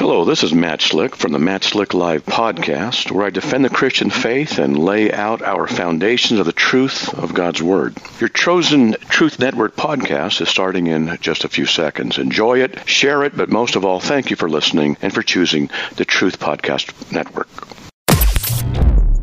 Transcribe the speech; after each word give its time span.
Hello, 0.00 0.24
this 0.24 0.42
is 0.42 0.54
Matt 0.54 0.80
Slick 0.80 1.14
from 1.14 1.32
the 1.32 1.38
Matt 1.38 1.62
Slick 1.62 1.92
Live 1.92 2.24
podcast, 2.24 3.10
where 3.10 3.26
I 3.26 3.28
defend 3.28 3.66
the 3.66 3.68
Christian 3.68 4.08
faith 4.08 4.58
and 4.58 4.78
lay 4.78 5.12
out 5.12 5.42
our 5.42 5.66
foundations 5.66 6.40
of 6.40 6.46
the 6.46 6.54
truth 6.54 7.12
of 7.18 7.34
God's 7.34 7.62
Word. 7.62 7.98
Your 8.18 8.30
chosen 8.30 8.92
Truth 9.10 9.38
Network 9.38 9.76
podcast 9.76 10.40
is 10.40 10.48
starting 10.48 10.86
in 10.86 11.18
just 11.20 11.44
a 11.44 11.50
few 11.50 11.66
seconds. 11.66 12.16
Enjoy 12.16 12.62
it, 12.62 12.88
share 12.88 13.24
it, 13.24 13.36
but 13.36 13.50
most 13.50 13.76
of 13.76 13.84
all, 13.84 14.00
thank 14.00 14.30
you 14.30 14.36
for 14.36 14.48
listening 14.48 14.96
and 15.02 15.12
for 15.12 15.22
choosing 15.22 15.68
the 15.96 16.06
Truth 16.06 16.38
Podcast 16.38 17.12
Network. 17.12 17.48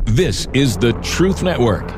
This 0.04 0.46
is 0.54 0.76
the 0.76 0.92
Truth 1.02 1.42
Network. 1.42 1.97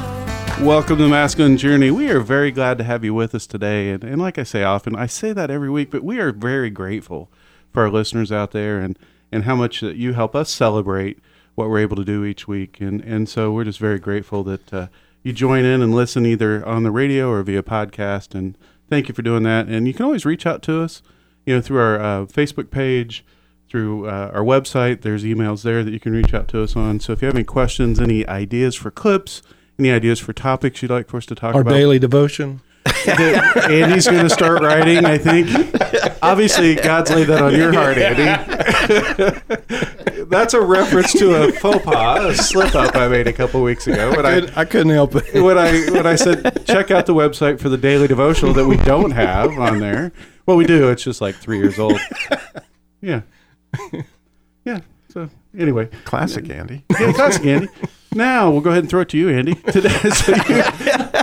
Welcome 0.59 0.97
to 0.97 1.03
the 1.03 1.09
Masculine 1.09 1.57
Journey. 1.57 1.89
We 1.89 2.09
are 2.11 2.19
very 2.19 2.51
glad 2.51 2.77
to 2.77 2.83
have 2.83 3.03
you 3.03 3.13
with 3.13 3.33
us 3.33 3.47
today. 3.47 3.91
And, 3.91 4.03
and 4.03 4.21
like 4.21 4.37
I 4.37 4.43
say 4.43 4.63
often, 4.63 4.95
I 4.95 5.07
say 5.07 5.33
that 5.33 5.49
every 5.49 5.69
week, 5.69 5.89
but 5.89 6.03
we 6.03 6.19
are 6.19 6.31
very 6.31 6.69
grateful 6.69 7.31
for 7.71 7.83
our 7.83 7.89
listeners 7.89 8.31
out 8.31 8.51
there 8.51 8.79
and, 8.79 8.97
and 9.31 9.45
how 9.45 9.55
much 9.55 9.81
that 9.81 9.95
you 9.95 10.13
help 10.13 10.35
us 10.35 10.51
celebrate 10.51 11.19
what 11.55 11.69
we're 11.69 11.79
able 11.79 11.95
to 11.95 12.05
do 12.05 12.23
each 12.23 12.47
week. 12.47 12.79
And, 12.79 13.01
and 13.01 13.27
so 13.27 13.51
we're 13.51 13.63
just 13.63 13.79
very 13.79 13.99
grateful 13.99 14.43
that 14.43 14.73
uh, 14.73 14.87
you 15.23 15.33
join 15.33 15.65
in 15.65 15.81
and 15.81 15.95
listen 15.95 16.25
either 16.25 16.65
on 16.65 16.83
the 16.83 16.91
radio 16.91 17.29
or 17.29 17.41
via 17.43 17.63
podcast. 17.63 18.35
And 18.35 18.57
thank 18.89 19.07
you 19.07 19.15
for 19.15 19.21
doing 19.21 19.43
that. 19.43 19.67
And 19.67 19.87
you 19.87 19.93
can 19.93 20.05
always 20.05 20.25
reach 20.25 20.45
out 20.45 20.61
to 20.63 20.81
us, 20.81 21.01
you 21.45 21.55
know, 21.55 21.61
through 21.61 21.79
our 21.79 21.99
uh, 21.99 22.25
Facebook 22.25 22.69
page, 22.69 23.25
through 23.67 24.07
uh, 24.07 24.31
our 24.33 24.43
website. 24.43 25.01
There's 25.01 25.23
emails 25.23 25.63
there 25.63 25.83
that 25.83 25.91
you 25.91 25.99
can 25.99 26.13
reach 26.13 26.33
out 26.33 26.47
to 26.49 26.61
us 26.61 26.75
on. 26.75 26.99
So 26.99 27.13
if 27.13 27.21
you 27.21 27.25
have 27.25 27.35
any 27.35 27.45
questions, 27.45 27.99
any 27.99 28.27
ideas 28.27 28.75
for 28.75 28.91
clips, 28.91 29.41
any 29.81 29.91
ideas 29.91 30.19
for 30.19 30.31
topics 30.33 30.81
you'd 30.81 30.91
like 30.91 31.09
for 31.09 31.17
us 31.17 31.25
to 31.27 31.35
talk 31.35 31.55
Our 31.55 31.61
about? 31.61 31.73
Our 31.73 31.79
daily 31.79 31.99
devotion. 31.99 32.61
Andy's 33.07 34.07
going 34.07 34.23
to 34.23 34.29
start 34.29 34.61
writing, 34.61 35.05
I 35.05 35.17
think. 35.17 35.49
Obviously, 36.21 36.75
God's 36.75 37.09
laid 37.11 37.27
that 37.27 37.41
on 37.41 37.55
your 37.55 37.73
heart, 37.73 37.97
Andy. 37.97 38.23
That's 40.25 40.53
a 40.53 40.61
reference 40.61 41.11
to 41.13 41.33
a 41.43 41.51
faux 41.51 41.83
pas, 41.83 42.23
a 42.39 42.43
slip 42.43 42.75
up 42.75 42.95
I 42.95 43.07
made 43.07 43.27
a 43.27 43.33
couple 43.33 43.61
weeks 43.63 43.87
ago. 43.87 44.11
When 44.15 44.25
I, 44.25 44.47
I 44.55 44.65
couldn't 44.65 44.91
help 44.91 45.15
it. 45.15 45.41
when 45.41 45.57
I 45.57 45.71
when 45.91 46.05
I 46.07 46.15
said 46.15 46.65
check 46.65 46.91
out 46.91 47.05
the 47.05 47.13
website 47.15 47.59
for 47.59 47.69
the 47.69 47.77
daily 47.77 48.07
devotional 48.07 48.53
that 48.53 48.65
we 48.67 48.77
don't 48.77 49.11
have 49.11 49.57
on 49.57 49.79
there. 49.79 50.11
Well, 50.45 50.57
we 50.57 50.65
do. 50.65 50.89
It's 50.89 51.03
just 51.03 51.21
like 51.21 51.35
three 51.35 51.57
years 51.57 51.77
old. 51.79 51.99
Yeah, 53.01 53.21
yeah. 54.63 54.81
So 55.09 55.29
anyway, 55.57 55.89
Classic, 56.05 56.47
Andy. 56.49 56.83
yeah, 56.99 57.11
classic 57.13 57.45
Andy. 57.45 57.67
Now 58.13 58.51
we'll 58.51 58.59
go 58.59 58.71
ahead 58.71 58.83
and 58.83 58.89
throw 58.89 59.01
it 59.01 59.09
to 59.09 59.17
you, 59.17 59.29
Andy. 59.29 59.55
Today, 59.71 59.89
so 59.89 60.33
you, 60.33 60.63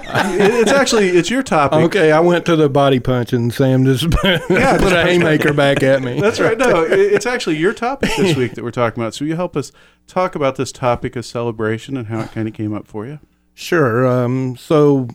it's 0.06 0.72
actually 0.72 1.08
it's 1.08 1.28
your 1.30 1.42
topic. 1.42 1.80
Okay, 1.80 2.12
I 2.12 2.20
went 2.20 2.46
to 2.46 2.56
the 2.56 2.70
body 2.70 2.98
punch 2.98 3.34
and 3.34 3.52
Sam 3.52 3.84
just 3.84 4.10
put 4.10 4.24
a 4.50 5.02
haymaker 5.02 5.52
back 5.52 5.82
at 5.82 6.02
me. 6.02 6.18
That's 6.18 6.40
right. 6.40 6.56
No, 6.56 6.82
it's 6.88 7.26
actually 7.26 7.58
your 7.58 7.74
topic 7.74 8.10
this 8.16 8.36
week 8.36 8.54
that 8.54 8.64
we're 8.64 8.70
talking 8.70 9.02
about. 9.02 9.14
So 9.14 9.26
you 9.26 9.36
help 9.36 9.54
us 9.54 9.70
talk 10.06 10.34
about 10.34 10.56
this 10.56 10.72
topic 10.72 11.14
of 11.14 11.26
celebration 11.26 11.96
and 11.98 12.06
how 12.06 12.20
it 12.20 12.32
kind 12.32 12.48
of 12.48 12.54
came 12.54 12.74
up 12.74 12.86
for 12.86 13.06
you. 13.06 13.20
Sure. 13.52 14.06
Um, 14.06 14.56
so, 14.56 15.08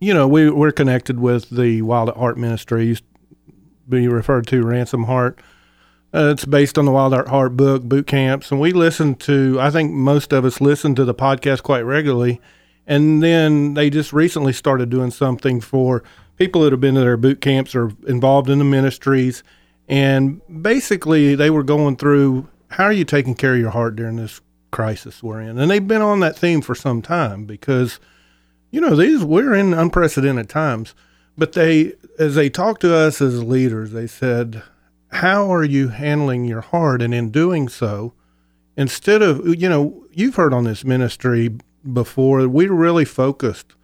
you 0.00 0.14
know, 0.14 0.26
we, 0.26 0.48
we're 0.48 0.72
connected 0.72 1.20
with 1.20 1.50
the 1.50 1.82
Wild 1.82 2.08
at 2.08 2.16
Heart 2.16 2.38
Ministry, 2.38 2.86
used 2.86 3.04
be 3.88 4.08
referred 4.08 4.46
to 4.46 4.62
Ransomed 4.62 5.06
Heart. 5.06 5.40
Uh, 6.14 6.30
it's 6.30 6.44
based 6.44 6.78
on 6.78 6.84
the 6.84 6.92
Wild 6.92 7.14
at 7.14 7.28
Heart 7.28 7.56
book, 7.56 7.82
boot 7.84 8.06
camps. 8.06 8.50
And 8.50 8.60
we 8.60 8.72
listen 8.72 9.14
to, 9.16 9.58
I 9.60 9.70
think 9.70 9.92
most 9.92 10.32
of 10.32 10.44
us 10.44 10.60
listen 10.60 10.94
to 10.96 11.04
the 11.04 11.14
podcast 11.14 11.62
quite 11.62 11.80
regularly. 11.80 12.40
And 12.86 13.22
then 13.22 13.74
they 13.74 13.88
just 13.88 14.12
recently 14.12 14.52
started 14.52 14.90
doing 14.90 15.10
something 15.10 15.60
for 15.60 16.02
people 16.36 16.62
that 16.62 16.72
have 16.72 16.80
been 16.80 16.96
to 16.96 17.00
their 17.00 17.16
boot 17.16 17.40
camps 17.40 17.74
or 17.74 17.92
involved 18.06 18.50
in 18.50 18.58
the 18.58 18.64
ministries. 18.64 19.42
And 19.88 20.42
basically, 20.62 21.34
they 21.34 21.48
were 21.48 21.62
going 21.62 21.96
through 21.96 22.48
how 22.70 22.84
are 22.84 22.92
you 22.92 23.04
taking 23.04 23.34
care 23.34 23.54
of 23.54 23.60
your 23.60 23.70
heart 23.70 23.96
during 23.96 24.16
this 24.16 24.40
crisis 24.70 25.22
we're 25.22 25.40
in? 25.40 25.58
And 25.58 25.70
they've 25.70 25.86
been 25.86 26.02
on 26.02 26.20
that 26.20 26.36
theme 26.36 26.60
for 26.60 26.74
some 26.74 27.00
time 27.02 27.44
because 27.44 28.00
you 28.72 28.80
know 28.80 28.96
these 28.96 29.22
we're 29.22 29.54
in 29.54 29.72
unprecedented 29.72 30.48
times 30.48 30.94
but 31.38 31.52
they 31.52 31.92
as 32.18 32.34
they 32.34 32.50
talked 32.50 32.80
to 32.80 32.94
us 32.94 33.20
as 33.20 33.44
leaders 33.44 33.92
they 33.92 34.06
said 34.06 34.62
how 35.12 35.52
are 35.52 35.64
you 35.64 35.88
handling 35.88 36.44
your 36.44 36.62
heart? 36.62 37.02
And 37.02 37.14
in 37.14 37.30
doing 37.30 37.68
so 37.68 38.14
instead 38.76 39.22
of 39.22 39.46
you 39.46 39.68
know 39.68 40.04
you've 40.12 40.36
heard 40.36 40.54
on 40.54 40.64
this 40.64 40.84
ministry 40.84 41.50
before 41.92 42.46
we're 42.48 42.72
really 42.72 43.04
focused 43.04 43.74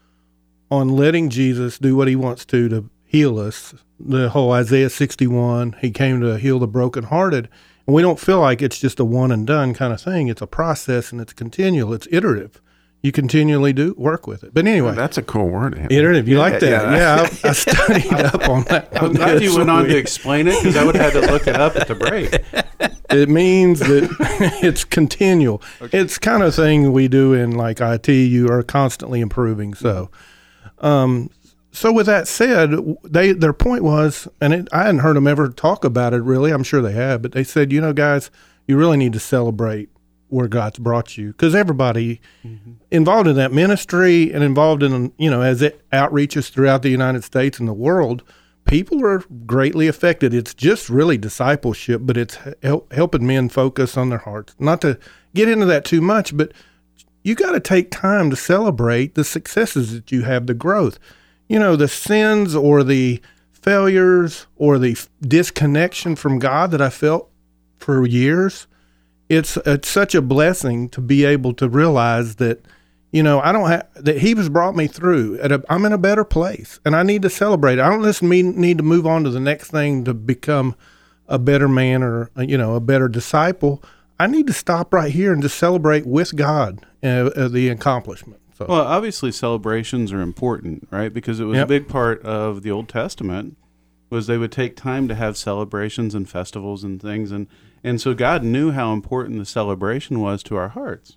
on 0.70 0.88
letting 0.88 1.28
jesus 1.28 1.78
do 1.78 1.96
what 1.96 2.08
he 2.08 2.16
wants 2.16 2.44
to 2.44 2.68
to 2.68 2.88
heal 3.04 3.38
us. 3.38 3.74
The 3.98 4.30
whole 4.30 4.52
isaiah 4.52 4.90
61 4.90 5.76
he 5.80 5.90
came 5.90 6.20
to 6.20 6.38
heal 6.38 6.58
the 6.58 6.66
brokenhearted. 6.66 7.48
And 7.86 7.94
we 7.94 8.02
don't 8.02 8.20
feel 8.20 8.40
like 8.40 8.60
it's 8.60 8.78
just 8.78 9.00
a 9.00 9.04
one 9.04 9.32
and 9.32 9.46
done 9.46 9.72
kind 9.72 9.94
of 9.94 10.00
thing. 10.00 10.28
It's 10.28 10.42
a 10.42 10.46
process 10.46 11.10
and 11.10 11.20
it's 11.20 11.32
continual. 11.32 11.94
It's 11.94 12.08
iterative 12.10 12.60
you 13.02 13.12
continually 13.12 13.72
do 13.72 13.94
work 13.96 14.26
with 14.26 14.42
it 14.42 14.52
but 14.52 14.66
anyway 14.66 14.94
That's 14.94 15.16
a 15.18 15.22
cool 15.22 15.48
word. 15.48 15.86
Iterative. 15.90 16.26
You 16.28 16.38
like 16.38 16.60
that? 16.60 16.68
yeah. 16.68 16.96
Yeah, 16.96 17.28
I, 17.44 17.48
I 17.48 17.52
studied 17.52 18.12
up 18.34 18.48
on 18.48 18.64
that. 18.64 18.88
I'm 19.00 19.12
glad 19.12 19.42
you 19.42 19.56
went 19.56 19.70
on 19.70 19.84
to 19.84 19.96
explain 19.96 20.48
it 20.48 20.56
because 20.60 20.76
I 20.76 20.84
would 20.84 20.96
have 20.96 21.12
had 21.12 21.22
to 21.22 21.32
look 21.32 21.46
it 21.46 21.56
up 21.56 21.76
at 21.76 21.86
the 21.88 21.94
break. 21.94 22.32
It 23.10 23.28
means 23.28 23.78
that 23.80 24.08
it's 24.62 24.84
continual. 24.84 25.62
It's 25.92 26.18
kind 26.18 26.42
of 26.42 26.54
thing 26.54 26.92
we 26.92 27.08
do 27.08 27.32
in 27.32 27.52
like 27.52 27.80
IT. 27.80 28.08
You 28.08 28.48
are 28.50 28.62
constantly 28.62 29.20
improving. 29.20 29.74
So, 29.74 30.10
um, 30.78 31.30
so 31.72 31.92
with 31.92 32.06
that 32.06 32.26
said, 32.28 32.72
they 33.04 33.32
their 33.32 33.52
point 33.52 33.84
was, 33.84 34.26
and 34.40 34.52
it, 34.52 34.68
I 34.72 34.82
hadn't 34.84 35.00
heard 35.00 35.16
them 35.16 35.26
ever 35.26 35.48
talk 35.48 35.84
about 35.84 36.12
it 36.14 36.22
really. 36.22 36.50
I'm 36.50 36.64
sure 36.64 36.82
they 36.82 36.92
have, 36.92 37.22
but 37.22 37.32
they 37.32 37.44
said, 37.44 37.72
you 37.72 37.80
know, 37.80 37.92
guys, 37.92 38.30
you 38.66 38.76
really 38.76 38.96
need 38.96 39.12
to 39.14 39.20
celebrate 39.20 39.88
where 40.28 40.48
God's 40.48 40.78
brought 40.78 41.16
you 41.16 41.32
because 41.32 41.54
everybody 41.54 42.20
mm-hmm. 42.44 42.72
involved 42.90 43.28
in 43.28 43.36
that 43.36 43.52
ministry 43.52 44.32
and 44.32 44.44
involved 44.44 44.82
in 44.82 45.12
you 45.18 45.30
know 45.30 45.42
as 45.42 45.62
it 45.62 45.88
outreaches 45.90 46.50
throughout 46.50 46.82
the 46.82 46.90
United 46.90 47.24
States 47.24 47.58
and 47.58 47.68
the 47.68 47.72
world, 47.72 48.22
people 48.66 49.04
are 49.04 49.24
greatly 49.46 49.88
affected. 49.88 50.32
It's 50.32 50.54
just 50.54 50.88
really 50.88 51.18
discipleship, 51.18 52.02
but 52.04 52.16
it's 52.16 52.38
help, 52.62 52.92
helping 52.92 53.26
men 53.26 53.48
focus 53.48 53.96
on 53.96 54.10
their 54.10 54.18
hearts. 54.18 54.54
Not 54.58 54.80
to 54.82 54.98
get 55.34 55.48
into 55.48 55.66
that 55.66 55.84
too 55.84 56.00
much, 56.00 56.36
but 56.36 56.52
you 57.22 57.34
got 57.34 57.52
to 57.52 57.60
take 57.60 57.90
time 57.90 58.30
to 58.30 58.36
celebrate 58.36 59.14
the 59.14 59.24
successes 59.24 59.92
that 59.92 60.12
you 60.12 60.22
have, 60.22 60.46
the 60.46 60.54
growth. 60.54 60.98
You 61.48 61.58
know, 61.58 61.76
the 61.76 61.88
sins 61.88 62.54
or 62.54 62.84
the 62.84 63.20
failures 63.52 64.46
or 64.56 64.78
the 64.78 64.92
f- 64.92 65.08
disconnection 65.20 66.14
from 66.14 66.38
God 66.38 66.70
that 66.70 66.80
I 66.80 66.90
felt 66.90 67.30
for 67.78 68.06
years. 68.06 68.66
It's 69.28 69.56
it's 69.58 69.88
such 69.88 70.14
a 70.14 70.22
blessing 70.22 70.88
to 70.90 71.00
be 71.00 71.24
able 71.24 71.52
to 71.54 71.68
realize 71.68 72.36
that 72.36 72.64
you 73.10 73.22
know 73.22 73.40
I 73.40 73.52
don't 73.52 73.68
have 73.68 73.86
that 73.94 74.18
He 74.18 74.34
has 74.34 74.48
brought 74.48 74.74
me 74.74 74.86
through. 74.86 75.38
At 75.40 75.52
a, 75.52 75.62
I'm 75.68 75.84
in 75.84 75.92
a 75.92 75.98
better 75.98 76.24
place, 76.24 76.80
and 76.84 76.96
I 76.96 77.02
need 77.02 77.22
to 77.22 77.30
celebrate. 77.30 77.78
I 77.78 77.90
don't 77.90 78.02
just 78.02 78.22
mean, 78.22 78.58
need 78.58 78.78
to 78.78 78.84
move 78.84 79.06
on 79.06 79.24
to 79.24 79.30
the 79.30 79.40
next 79.40 79.70
thing 79.70 80.04
to 80.04 80.14
become 80.14 80.74
a 81.26 81.38
better 81.38 81.68
man 81.68 82.02
or 82.02 82.30
uh, 82.36 82.42
you 82.42 82.56
know 82.56 82.74
a 82.74 82.80
better 82.80 83.08
disciple. 83.08 83.82
I 84.18 84.26
need 84.26 84.46
to 84.48 84.52
stop 84.52 84.92
right 84.92 85.12
here 85.12 85.32
and 85.32 85.42
just 85.42 85.56
celebrate 85.56 86.04
with 86.06 86.34
God 86.34 86.84
uh, 87.02 87.06
uh, 87.06 87.48
the 87.48 87.68
accomplishment. 87.68 88.40
So 88.56 88.66
Well, 88.68 88.80
obviously 88.80 89.30
celebrations 89.30 90.12
are 90.12 90.20
important, 90.20 90.88
right? 90.90 91.14
Because 91.14 91.38
it 91.38 91.44
was 91.44 91.58
a 91.58 91.66
big 91.66 91.86
part 91.86 92.20
of 92.22 92.62
the 92.62 92.72
Old 92.72 92.88
Testament 92.88 93.56
was 94.10 94.26
they 94.26 94.38
would 94.38 94.50
take 94.50 94.74
time 94.74 95.06
to 95.06 95.14
have 95.14 95.36
celebrations 95.36 96.14
and 96.14 96.28
festivals 96.28 96.82
and 96.82 97.00
things 97.00 97.30
and 97.30 97.46
and 97.84 98.00
so 98.00 98.14
God 98.14 98.42
knew 98.42 98.70
how 98.72 98.92
important 98.92 99.38
the 99.38 99.44
celebration 99.46 100.20
was 100.20 100.42
to 100.44 100.56
our 100.56 100.68
hearts. 100.68 101.16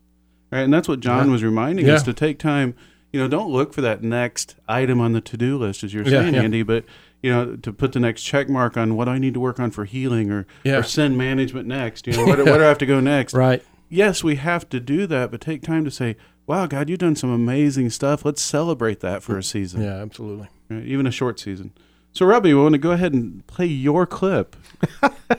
Right? 0.51 0.61
And 0.61 0.73
that's 0.73 0.87
what 0.87 0.99
John 0.99 1.31
was 1.31 1.43
reminding 1.43 1.89
us 1.89 2.03
to 2.03 2.13
take 2.13 2.37
time, 2.37 2.75
you 3.13 3.19
know, 3.19 3.27
don't 3.27 3.51
look 3.51 3.73
for 3.73 3.81
that 3.81 4.03
next 4.03 4.55
item 4.67 4.99
on 4.99 5.13
the 5.13 5.21
to-do 5.21 5.57
list 5.57 5.83
as 5.83 5.93
you're 5.93 6.05
saying, 6.05 6.33
yeah. 6.33 6.41
Andy, 6.41 6.61
but 6.63 6.83
you 7.21 7.31
know, 7.31 7.55
to 7.55 7.71
put 7.71 7.93
the 7.93 7.99
next 7.99 8.23
check 8.23 8.49
mark 8.49 8.75
on 8.75 8.95
what 8.95 9.07
I 9.07 9.17
need 9.17 9.33
to 9.35 9.39
work 9.39 9.59
on 9.59 9.69
for 9.71 9.85
healing 9.85 10.31
or, 10.31 10.47
Yeah. 10.63 10.77
or 10.77 10.83
sin 10.83 11.15
management 11.15 11.67
next. 11.67 12.07
You 12.07 12.13
know, 12.13 12.25
where, 12.25 12.35
do- 12.35 12.45
where 12.45 12.57
do 12.57 12.63
I 12.63 12.67
have 12.67 12.79
to 12.79 12.85
go 12.85 12.99
next? 12.99 13.33
right, 13.35 13.63
yes, 13.89 14.23
we 14.23 14.35
have 14.35 14.67
to 14.69 14.79
do 14.79 15.05
that, 15.07 15.29
but 15.31 15.39
take 15.39 15.61
time 15.61 15.85
to 15.85 15.91
say, 15.91 16.17
wow, 16.47 16.65
God, 16.65 16.89
you've 16.89 16.99
done 16.99 17.15
some 17.15 17.29
amazing 17.29 17.91
stuff. 17.91 18.25
Let's 18.25 18.41
celebrate 18.41 18.99
that 19.01 19.21
for 19.23 19.37
a 19.37 19.43
season, 19.43 19.83
yeah, 19.83 20.01
absolutely. 20.01 20.49
right? 20.69 20.83
even 20.83 21.05
a 21.07 21.11
short 21.11 21.39
season. 21.39 21.71
So, 22.13 22.25
Robbie, 22.25 22.53
we 22.53 22.61
want 22.61 22.73
to 22.73 22.79
go 22.79 22.91
ahead 22.91 23.13
and 23.13 23.45
play 23.47 23.65
your 23.65 24.05
clip. 24.05 24.55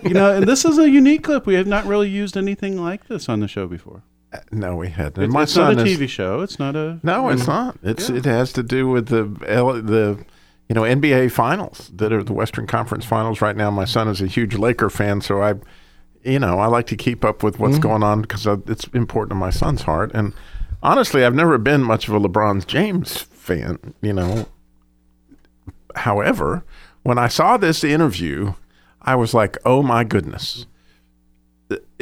you 0.03 0.15
know, 0.15 0.35
and 0.35 0.47
this 0.47 0.65
is 0.65 0.79
a 0.79 0.89
unique 0.89 1.25
clip. 1.25 1.47
We 1.47 1.55
have 1.55 1.67
not 1.67 1.85
really 1.85 2.09
used 2.09 2.37
anything 2.37 2.81
like 2.81 3.09
this 3.09 3.29
on 3.29 3.41
the 3.41 3.49
show 3.49 3.67
before. 3.67 4.03
Uh, 4.33 4.39
no, 4.51 4.77
we 4.77 4.89
hadn't. 4.89 5.23
It's, 5.23 5.33
my 5.33 5.43
it's 5.43 5.57
not 5.57 5.77
son 5.77 5.79
a 5.79 5.83
is- 5.83 5.99
TV 5.99 6.09
show. 6.09 6.41
It's 6.41 6.59
not 6.59 6.75
a. 6.77 6.99
No, 7.03 7.29
it's 7.29 7.43
mm-hmm. 7.43 7.51
not. 7.51 7.79
It's 7.83 8.09
it 8.09 8.25
has 8.25 8.53
to 8.55 8.63
do 8.63 8.89
with 8.89 9.09
the 9.09 9.25
the 9.25 10.25
you 10.69 10.75
know 10.75 10.83
NBA 10.83 11.33
finals 11.33 11.91
that 11.95 12.13
are 12.13 12.23
the 12.23 12.33
Western 12.33 12.67
Conference 12.67 13.05
finals 13.05 13.43
right 13.43 13.57
now. 13.57 13.71
My 13.71 13.85
son 13.85 14.09
is 14.09 14.23
a 14.23 14.27
huge 14.27 14.55
Laker 14.55 14.89
fan, 14.89 15.21
so 15.21 15.43
I 15.43 15.55
you 16.23 16.39
know 16.39 16.59
I 16.59 16.67
like 16.67 16.87
to 16.87 16.97
keep 16.97 17.25
up 17.25 17.43
with 17.43 17.59
what's 17.59 17.75
mm-hmm. 17.75 17.83
going 17.83 18.03
on 18.03 18.23
because 18.23 18.47
it's 18.47 18.87
important 18.95 19.31
to 19.31 19.35
my 19.35 19.51
son's 19.51 19.83
heart. 19.83 20.13
And 20.15 20.33
honestly, 20.83 21.25
I've 21.25 21.35
never 21.35 21.59
been 21.59 21.83
much 21.83 22.09
of 22.09 22.15
a 22.15 22.21
LeBron 22.21 22.67
James 22.67 23.19
fan. 23.19 23.79
You 24.01 24.15
know, 24.15 24.47
however, 25.97 26.65
when 27.03 27.19
I 27.19 27.29
saw 27.29 27.57
this 27.57 27.85
interview, 27.85 28.55
I 29.01 29.17
was 29.17 29.35
like, 29.35 29.57
oh 29.65 29.83
my 29.83 30.05
goodness 30.05 30.67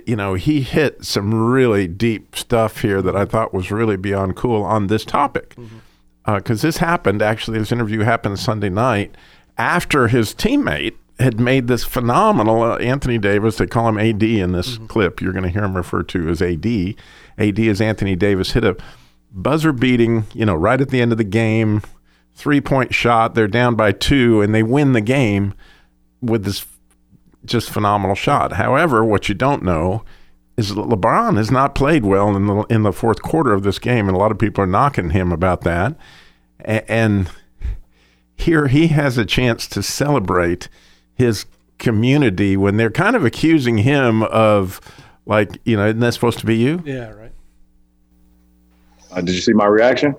you 0.06 0.16
know, 0.16 0.34
he 0.34 0.62
hit 0.62 1.04
some 1.04 1.34
really 1.34 1.86
deep 1.86 2.36
stuff 2.36 2.80
here 2.82 3.02
that 3.02 3.16
I 3.16 3.24
thought 3.24 3.54
was 3.54 3.70
really 3.70 3.96
beyond 3.96 4.36
cool 4.36 4.62
on 4.62 4.86
this 4.86 5.04
topic. 5.04 5.54
Mm-hmm. 5.56 5.78
Uh, 6.24 6.36
because 6.36 6.62
this 6.62 6.76
happened, 6.76 7.22
actually, 7.22 7.58
this 7.58 7.72
interview 7.72 8.00
happened 8.00 8.38
Sunday 8.38 8.68
night 8.68 9.16
after 9.56 10.08
his 10.08 10.34
teammate 10.34 10.94
had 11.18 11.40
made 11.40 11.66
this 11.66 11.84
phenomenal 11.84 12.62
uh, 12.62 12.76
Anthony 12.76 13.18
Davis. 13.18 13.56
They 13.56 13.66
call 13.66 13.88
him 13.88 13.98
AD 13.98 14.22
in 14.22 14.52
this 14.52 14.76
mm-hmm. 14.76 14.86
clip. 14.86 15.20
You're 15.20 15.32
going 15.32 15.44
to 15.44 15.50
hear 15.50 15.64
him 15.64 15.76
referred 15.76 16.08
to 16.10 16.28
as 16.28 16.42
AD. 16.42 16.66
AD 17.38 17.58
is 17.58 17.80
Anthony 17.80 18.16
Davis 18.16 18.52
hit 18.52 18.64
a 18.64 18.76
buzzer 19.32 19.72
beating, 19.72 20.26
you 20.34 20.44
know, 20.44 20.54
right 20.54 20.80
at 20.80 20.90
the 20.90 21.00
end 21.00 21.12
of 21.12 21.18
the 21.18 21.24
game, 21.24 21.82
three 22.40 22.60
point 22.60 22.94
shot. 22.94 23.34
They're 23.34 23.46
down 23.48 23.74
by 23.74 23.92
two, 23.92 24.40
and 24.40 24.54
they 24.54 24.62
win 24.62 24.92
the 24.94 25.00
game 25.00 25.52
with 26.20 26.44
this 26.44 26.66
just 27.44 27.70
phenomenal 27.70 28.16
shot. 28.16 28.52
However, 28.54 29.04
what 29.04 29.28
you 29.28 29.34
don't 29.34 29.62
know 29.62 30.04
is 30.56 30.72
LeBron 30.72 31.36
has 31.36 31.50
not 31.50 31.74
played 31.74 32.04
well 32.04 32.34
in 32.34 32.46
the 32.46 32.62
in 32.64 32.82
the 32.82 32.92
fourth 32.92 33.22
quarter 33.22 33.52
of 33.52 33.62
this 33.62 33.78
game, 33.78 34.08
and 34.08 34.16
a 34.16 34.20
lot 34.20 34.30
of 34.32 34.38
people 34.38 34.64
are 34.64 34.66
knocking 34.66 35.10
him 35.10 35.32
about 35.32 35.60
that. 35.62 35.96
A- 36.60 36.90
And 36.90 37.30
here 38.36 38.68
he 38.68 38.88
has 38.88 39.18
a 39.18 39.24
chance 39.26 39.66
to 39.68 39.82
celebrate 39.82 40.68
his 41.14 41.44
community 41.78 42.56
when 42.56 42.76
they're 42.78 42.90
kind 42.90 43.16
of 43.16 43.24
accusing 43.24 43.78
him 43.78 44.22
of, 44.24 44.80
like, 45.26 45.58
you 45.64 45.76
know, 45.76 45.86
isn't 45.86 46.00
that 46.00 46.14
supposed 46.14 46.38
to 46.40 46.46
be 46.46 46.56
you? 46.56 46.82
Yeah, 46.84 47.10
right. 47.10 47.32
Uh, 49.12 49.20
did 49.20 49.34
you 49.34 49.40
see 49.40 49.52
my 49.52 49.66
reaction? 49.66 50.14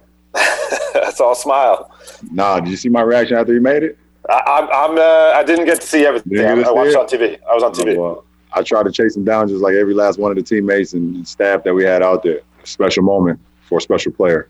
That's 1.22 1.28
all 1.28 1.36
smile. 1.36 1.92
Nah, 2.32 2.60
did 2.60 2.70
you 2.70 2.76
see 2.76 2.90
my 2.90 3.02
reaction 3.02 3.38
after 3.38 3.54
you 3.54 3.62
made 3.62 3.84
it? 3.84 3.98
I, 4.28 4.42
I'm, 4.48 4.92
I'm 4.92 4.98
uh, 4.98 5.40
I 5.40 5.44
didn't 5.44 5.66
get 5.66 5.80
to 5.82 5.88
see 5.88 6.04
everything. 6.04 6.40
I, 6.40 6.56
get 6.56 6.66
I 6.66 6.72
watched 6.72 6.90
it? 6.90 6.94
it 6.94 6.98
on 6.98 7.08
TV. 7.08 7.40
I 7.48 7.54
was 7.54 7.64
on 7.64 7.74
TV. 7.74 7.96
Oh, 7.96 8.02
well, 8.02 8.26
I 8.54 8.64
tried 8.64 8.84
to 8.84 8.92
chase 8.92 9.16
him 9.16 9.24
down 9.24 9.48
just 9.48 9.62
like 9.62 9.76
every 9.76 9.94
last 9.94 10.18
one 10.18 10.32
of 10.32 10.38
the 10.38 10.44
teammates 10.44 10.94
and 10.94 11.28
staff 11.28 11.64
that 11.64 11.76
we 11.76 11.84
had 11.84 12.02
out 12.02 12.24
there. 12.24 12.40
Special 12.64 13.04
moment 13.04 13.40
for 13.62 13.78
a 13.78 13.82
special 13.82 14.12
player. 14.12 14.50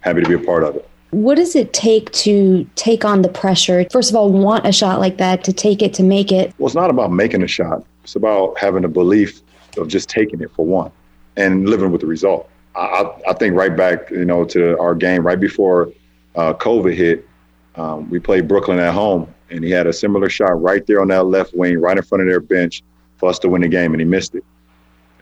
Happy 0.00 0.22
to 0.22 0.28
be 0.28 0.34
a 0.34 0.38
part 0.38 0.62
of 0.62 0.76
it. 0.76 0.88
What 1.10 1.34
does 1.34 1.56
it 1.56 1.72
take 1.72 2.10
to 2.12 2.68
take 2.76 3.04
on 3.04 3.22
the 3.22 3.28
pressure? 3.28 3.84
First 3.90 4.10
of 4.10 4.16
all, 4.16 4.30
want 4.30 4.64
a 4.64 4.72
shot 4.72 5.00
like 5.00 5.18
that, 5.18 5.42
to 5.44 5.52
take 5.52 5.82
it, 5.82 5.92
to 5.94 6.04
make 6.04 6.30
it. 6.30 6.54
Well, 6.58 6.66
it's 6.66 6.76
not 6.76 6.88
about 6.88 7.12
making 7.12 7.42
a 7.42 7.48
shot. 7.48 7.84
It's 8.04 8.14
about 8.14 8.56
having 8.58 8.84
a 8.84 8.88
belief 8.88 9.40
of 9.76 9.88
just 9.88 10.08
taking 10.08 10.40
it 10.40 10.52
for 10.52 10.64
one 10.64 10.92
and 11.36 11.68
living 11.68 11.90
with 11.90 12.00
the 12.00 12.06
result. 12.06 12.48
I, 12.76 12.80
I, 12.80 13.30
I 13.30 13.32
think 13.34 13.56
right 13.56 13.76
back, 13.76 14.10
you 14.10 14.24
know, 14.24 14.44
to 14.46 14.78
our 14.78 14.94
game 14.94 15.26
right 15.26 15.38
before 15.38 15.92
uh, 16.34 16.54
COVID 16.54 16.94
hit, 16.94 17.28
um, 17.76 18.08
we 18.10 18.18
played 18.18 18.48
Brooklyn 18.48 18.78
at 18.78 18.92
home, 18.92 19.32
and 19.50 19.64
he 19.64 19.70
had 19.70 19.86
a 19.86 19.92
similar 19.92 20.28
shot 20.28 20.60
right 20.60 20.86
there 20.86 21.00
on 21.00 21.08
that 21.08 21.24
left 21.24 21.54
wing, 21.54 21.78
right 21.78 21.96
in 21.96 22.02
front 22.02 22.22
of 22.22 22.28
their 22.28 22.40
bench 22.40 22.82
for 23.16 23.28
us 23.28 23.38
to 23.40 23.48
win 23.48 23.62
the 23.62 23.68
game, 23.68 23.92
and 23.92 24.00
he 24.00 24.06
missed 24.06 24.34
it. 24.34 24.44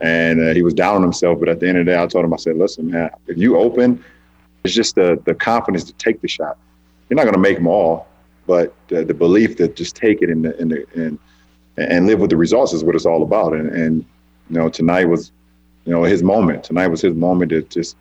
And 0.00 0.40
uh, 0.40 0.54
he 0.54 0.62
was 0.62 0.74
down 0.74 0.96
on 0.96 1.02
himself, 1.02 1.38
but 1.38 1.48
at 1.48 1.60
the 1.60 1.68
end 1.68 1.78
of 1.78 1.86
the 1.86 1.92
day, 1.92 2.02
I 2.02 2.06
told 2.06 2.24
him, 2.24 2.32
I 2.32 2.36
said, 2.36 2.56
listen, 2.56 2.90
man, 2.90 3.10
if 3.26 3.36
you 3.36 3.58
open, 3.58 4.02
it's 4.64 4.74
just 4.74 4.94
the 4.94 5.20
the 5.24 5.34
confidence 5.34 5.84
to 5.84 5.92
take 5.94 6.20
the 6.20 6.28
shot. 6.28 6.58
You're 7.08 7.16
not 7.16 7.24
going 7.24 7.34
to 7.34 7.40
make 7.40 7.56
them 7.56 7.66
all, 7.66 8.06
but 8.46 8.74
the, 8.88 9.04
the 9.04 9.14
belief 9.14 9.56
that 9.58 9.76
just 9.76 9.96
take 9.96 10.22
it 10.22 10.30
and 10.30 10.44
the, 10.44 10.56
and, 10.58 10.70
the, 10.70 10.86
and 10.94 11.18
and 11.76 12.06
live 12.06 12.20
with 12.20 12.30
the 12.30 12.36
results 12.36 12.72
is 12.72 12.84
what 12.84 12.94
it's 12.94 13.06
all 13.06 13.22
about. 13.22 13.52
And, 13.52 13.70
and 13.70 14.04
you 14.48 14.56
know, 14.58 14.68
tonight 14.68 15.06
was, 15.06 15.32
you 15.84 15.92
know, 15.92 16.02
his 16.04 16.22
moment. 16.22 16.64
Tonight 16.64 16.88
was 16.88 17.00
his 17.00 17.14
moment 17.14 17.50
to 17.50 17.62
just, 17.62 17.96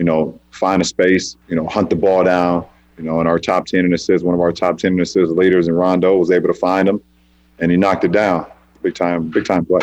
you 0.00 0.04
know, 0.04 0.40
find 0.50 0.80
a 0.80 0.84
space, 0.86 1.36
you 1.46 1.54
know, 1.54 1.66
hunt 1.66 1.90
the 1.90 1.94
ball 1.94 2.24
down. 2.24 2.64
You 2.96 3.04
know, 3.04 3.20
in 3.20 3.26
our 3.26 3.38
top 3.38 3.66
ten 3.66 3.84
in 3.84 3.92
assists, 3.92 4.24
one 4.24 4.34
of 4.34 4.40
our 4.40 4.50
top 4.50 4.78
ten 4.78 4.94
in 4.94 5.00
assists 5.00 5.30
leaders 5.30 5.68
in 5.68 5.74
Rondo 5.74 6.16
was 6.16 6.30
able 6.30 6.48
to 6.48 6.54
find 6.54 6.88
him, 6.88 7.02
and 7.58 7.70
he 7.70 7.76
knocked 7.76 8.04
it 8.04 8.12
down. 8.12 8.46
Big 8.80 8.94
time, 8.94 9.28
big 9.28 9.44
time 9.44 9.66
play. 9.66 9.82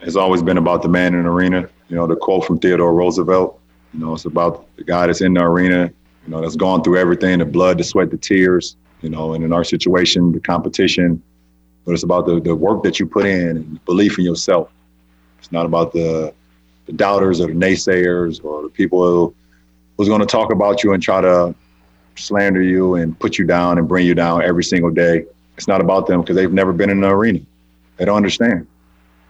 It's 0.00 0.16
always 0.16 0.42
been 0.42 0.58
about 0.58 0.82
the 0.82 0.88
man 0.88 1.14
in 1.14 1.22
the 1.22 1.28
arena. 1.28 1.68
You 1.88 1.94
know, 1.94 2.08
the 2.08 2.16
quote 2.16 2.46
from 2.46 2.58
Theodore 2.58 2.92
Roosevelt. 2.92 3.60
You 3.94 4.00
know, 4.00 4.14
it's 4.14 4.24
about 4.24 4.66
the 4.76 4.82
guy 4.82 5.06
that's 5.06 5.20
in 5.20 5.34
the 5.34 5.44
arena. 5.44 5.88
You 6.24 6.32
know, 6.32 6.40
that's 6.40 6.56
gone 6.56 6.82
through 6.82 6.98
everything: 6.98 7.38
the 7.38 7.44
blood, 7.44 7.78
the 7.78 7.84
sweat, 7.84 8.10
the 8.10 8.16
tears. 8.16 8.76
You 9.02 9.08
know, 9.08 9.34
and 9.34 9.44
in 9.44 9.52
our 9.52 9.62
situation, 9.62 10.32
the 10.32 10.40
competition, 10.40 11.22
but 11.84 11.92
it's 11.92 12.02
about 12.02 12.26
the, 12.26 12.40
the 12.40 12.56
work 12.56 12.82
that 12.82 12.98
you 12.98 13.06
put 13.06 13.24
in 13.24 13.56
and 13.56 13.84
belief 13.84 14.18
in 14.18 14.24
yourself. 14.24 14.68
It's 15.38 15.52
not 15.52 15.64
about 15.64 15.92
the 15.92 16.34
the 16.88 16.94
doubters 16.94 17.40
or 17.40 17.46
the 17.46 17.52
naysayers 17.52 18.42
or 18.42 18.62
the 18.62 18.68
people 18.70 19.06
who 19.06 19.34
who's 19.96 20.08
going 20.08 20.20
to 20.20 20.26
talk 20.26 20.50
about 20.50 20.82
you 20.82 20.94
and 20.94 21.02
try 21.02 21.20
to 21.20 21.54
slander 22.16 22.62
you 22.62 22.94
and 22.94 23.16
put 23.20 23.38
you 23.38 23.44
down 23.44 23.78
and 23.78 23.86
bring 23.86 24.06
you 24.06 24.14
down 24.14 24.42
every 24.42 24.64
single 24.64 24.90
day. 24.90 25.24
It's 25.56 25.68
not 25.68 25.80
about 25.80 26.06
them 26.06 26.22
because 26.22 26.34
they've 26.34 26.52
never 26.52 26.72
been 26.72 26.88
in 26.88 27.00
the 27.00 27.08
arena. 27.08 27.40
They 27.96 28.06
don't 28.06 28.16
understand. 28.16 28.66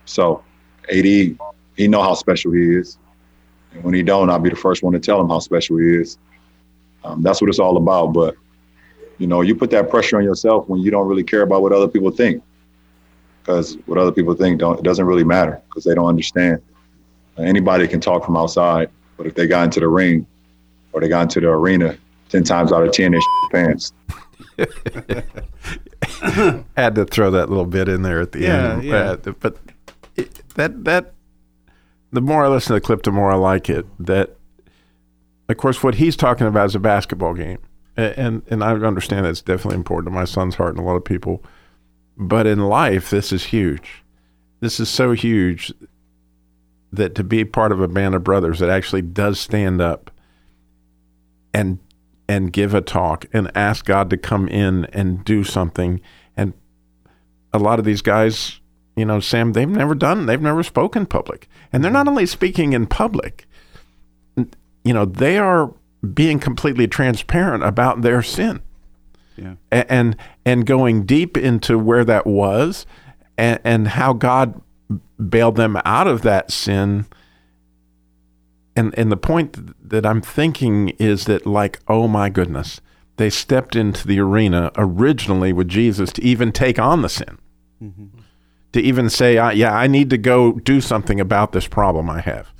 So, 0.04 0.42
AD, 0.90 1.04
he 1.04 1.36
know 1.78 2.02
how 2.02 2.14
special 2.14 2.52
he 2.52 2.76
is, 2.76 2.96
and 3.72 3.82
when 3.82 3.94
he 3.94 4.02
don't, 4.02 4.30
I'll 4.30 4.38
be 4.38 4.50
the 4.50 4.56
first 4.56 4.82
one 4.82 4.92
to 4.92 5.00
tell 5.00 5.20
him 5.20 5.28
how 5.28 5.40
special 5.40 5.78
he 5.78 5.96
is. 5.96 6.16
Um, 7.02 7.22
that's 7.22 7.40
what 7.40 7.48
it's 7.50 7.58
all 7.58 7.76
about. 7.76 8.08
But 8.12 8.36
you 9.18 9.26
know, 9.26 9.40
you 9.40 9.54
put 9.56 9.70
that 9.70 9.90
pressure 9.90 10.16
on 10.16 10.24
yourself 10.24 10.68
when 10.68 10.80
you 10.80 10.92
don't 10.92 11.08
really 11.08 11.24
care 11.24 11.42
about 11.42 11.62
what 11.62 11.72
other 11.72 11.88
people 11.88 12.10
think, 12.10 12.42
because 13.42 13.76
what 13.86 13.98
other 13.98 14.12
people 14.12 14.34
think 14.34 14.60
don't 14.60 14.78
it 14.78 14.84
doesn't 14.84 15.06
really 15.06 15.24
matter 15.24 15.60
because 15.68 15.82
they 15.82 15.94
don't 15.94 16.06
understand. 16.06 16.62
Anybody 17.38 17.86
can 17.88 18.00
talk 18.00 18.24
from 18.24 18.36
outside, 18.36 18.90
but 19.16 19.26
if 19.26 19.34
they 19.34 19.46
got 19.46 19.64
into 19.64 19.80
the 19.80 19.88
ring 19.88 20.26
or 20.92 21.00
they 21.00 21.08
got 21.08 21.22
into 21.22 21.40
the 21.40 21.48
arena, 21.48 21.96
ten 22.28 22.42
times 22.44 22.72
out 22.72 22.84
of 22.86 22.92
ten, 22.92 23.12
they 23.12 23.18
shit 23.20 23.52
pants. 23.52 23.92
Had 26.76 26.94
to 26.96 27.04
throw 27.04 27.30
that 27.30 27.48
little 27.48 27.66
bit 27.66 27.88
in 27.88 28.02
there 28.02 28.20
at 28.20 28.32
the 28.32 28.40
Yeah, 28.40 28.72
end. 28.72 28.84
yeah. 28.84 28.96
Uh, 28.96 29.16
but 29.38 29.56
it, 30.16 30.42
that 30.54 30.84
that 30.84 31.12
the 32.12 32.20
more 32.20 32.44
I 32.44 32.48
listen 32.48 32.68
to 32.68 32.74
the 32.74 32.80
clip, 32.80 33.02
the 33.02 33.12
more 33.12 33.30
I 33.30 33.36
like 33.36 33.68
it. 33.70 33.86
That 34.04 34.36
of 35.48 35.56
course 35.56 35.82
what 35.82 35.96
he's 35.96 36.16
talking 36.16 36.46
about 36.46 36.66
is 36.66 36.74
a 36.74 36.80
basketball 36.80 37.34
game, 37.34 37.58
A- 37.96 38.18
and 38.18 38.42
and 38.48 38.64
I 38.64 38.72
understand 38.72 39.26
that's 39.26 39.42
definitely 39.42 39.76
important 39.76 40.06
to 40.12 40.14
my 40.18 40.24
son's 40.24 40.56
heart 40.56 40.70
and 40.74 40.80
a 40.80 40.86
lot 40.86 40.96
of 40.96 41.04
people. 41.04 41.42
But 42.16 42.46
in 42.46 42.58
life, 42.60 43.10
this 43.10 43.32
is 43.32 43.44
huge. 43.44 44.02
This 44.60 44.80
is 44.80 44.88
so 44.88 45.12
huge 45.12 45.72
that 46.92 47.14
to 47.14 47.24
be 47.24 47.44
part 47.44 47.72
of 47.72 47.80
a 47.80 47.88
band 47.88 48.14
of 48.14 48.24
brothers 48.24 48.58
that 48.58 48.70
actually 48.70 49.02
does 49.02 49.38
stand 49.38 49.80
up 49.80 50.10
and 51.52 51.78
and 52.28 52.52
give 52.52 52.74
a 52.74 52.80
talk 52.80 53.24
and 53.32 53.50
ask 53.56 53.86
God 53.86 54.10
to 54.10 54.16
come 54.16 54.48
in 54.48 54.84
and 54.86 55.24
do 55.24 55.42
something. 55.42 56.00
And 56.36 56.52
a 57.52 57.58
lot 57.58 57.78
of 57.78 57.86
these 57.86 58.02
guys, 58.02 58.60
you 58.96 59.06
know, 59.06 59.18
Sam, 59.18 59.54
they've 59.54 59.68
never 59.68 59.94
done, 59.94 60.26
they've 60.26 60.40
never 60.40 60.62
spoken 60.62 61.06
public. 61.06 61.48
And 61.72 61.82
they're 61.82 61.90
not 61.90 62.06
only 62.06 62.26
speaking 62.26 62.74
in 62.74 62.86
public, 62.86 63.46
you 64.36 64.92
know, 64.92 65.06
they 65.06 65.38
are 65.38 65.72
being 66.14 66.38
completely 66.38 66.86
transparent 66.86 67.64
about 67.64 68.02
their 68.02 68.22
sin. 68.22 68.60
Yeah. 69.36 69.54
And 69.70 70.16
and 70.44 70.66
going 70.66 71.06
deep 71.06 71.36
into 71.36 71.78
where 71.78 72.04
that 72.04 72.26
was 72.26 72.86
and, 73.36 73.60
and 73.62 73.88
how 73.88 74.12
God 74.12 74.60
bailed 75.28 75.56
them 75.56 75.80
out 75.84 76.06
of 76.06 76.22
that 76.22 76.50
sin. 76.50 77.06
And 78.76 78.96
and 78.98 79.10
the 79.10 79.16
point 79.16 79.56
that 79.88 80.06
I'm 80.06 80.20
thinking 80.20 80.90
is 80.90 81.24
that 81.24 81.46
like 81.46 81.80
oh 81.88 82.08
my 82.08 82.28
goodness 82.28 82.80
they 83.16 83.30
stepped 83.30 83.74
into 83.74 84.06
the 84.06 84.20
arena 84.20 84.70
originally 84.76 85.52
with 85.52 85.68
Jesus 85.68 86.12
to 86.12 86.22
even 86.22 86.52
take 86.52 86.78
on 86.78 87.02
the 87.02 87.08
sin. 87.08 87.38
Mm-hmm. 87.82 88.20
To 88.72 88.80
even 88.80 89.10
say 89.10 89.38
I, 89.38 89.52
yeah 89.52 89.76
I 89.76 89.86
need 89.86 90.10
to 90.10 90.18
go 90.18 90.52
do 90.52 90.80
something 90.80 91.20
about 91.20 91.52
this 91.52 91.66
problem 91.66 92.08
I 92.08 92.20
have. 92.20 92.52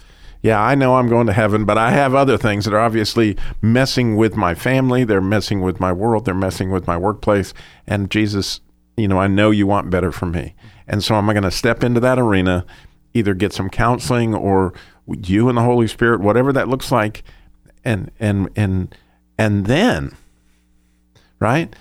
Yeah 0.42 0.60
I 0.60 0.74
know 0.74 0.96
I'm 0.96 1.08
going 1.08 1.28
to 1.28 1.32
heaven 1.32 1.64
but 1.64 1.78
I 1.78 1.92
have 1.92 2.14
other 2.14 2.36
things 2.36 2.64
that 2.64 2.74
are 2.74 2.80
obviously 2.80 3.36
messing 3.62 4.16
with 4.16 4.36
my 4.36 4.54
family. 4.54 5.04
They're 5.04 5.20
messing 5.20 5.60
with 5.60 5.78
my 5.78 5.92
world. 5.92 6.24
They're 6.24 6.34
messing 6.34 6.70
with 6.70 6.86
my 6.86 6.96
workplace. 6.96 7.54
And 7.86 8.10
Jesus 8.10 8.60
you 8.96 9.06
know 9.06 9.20
I 9.20 9.28
know 9.28 9.52
you 9.52 9.68
want 9.68 9.90
better 9.90 10.10
for 10.10 10.26
me 10.26 10.56
mm-hmm. 10.58 10.77
And 10.88 11.04
so 11.04 11.14
I'm 11.14 11.26
going 11.26 11.42
to 11.42 11.50
step 11.50 11.84
into 11.84 12.00
that 12.00 12.18
arena 12.18 12.64
either 13.14 13.34
get 13.34 13.52
some 13.52 13.68
counseling 13.70 14.34
or 14.34 14.72
you 15.06 15.48
and 15.48 15.56
the 15.56 15.62
Holy 15.62 15.86
Spirit, 15.86 16.20
whatever 16.20 16.52
that 16.52 16.68
looks 16.68 16.90
like, 16.92 17.22
and 17.84 18.10
and 18.20 18.48
and 18.56 18.94
and 19.38 19.66
then, 19.66 20.14
right? 21.40 21.74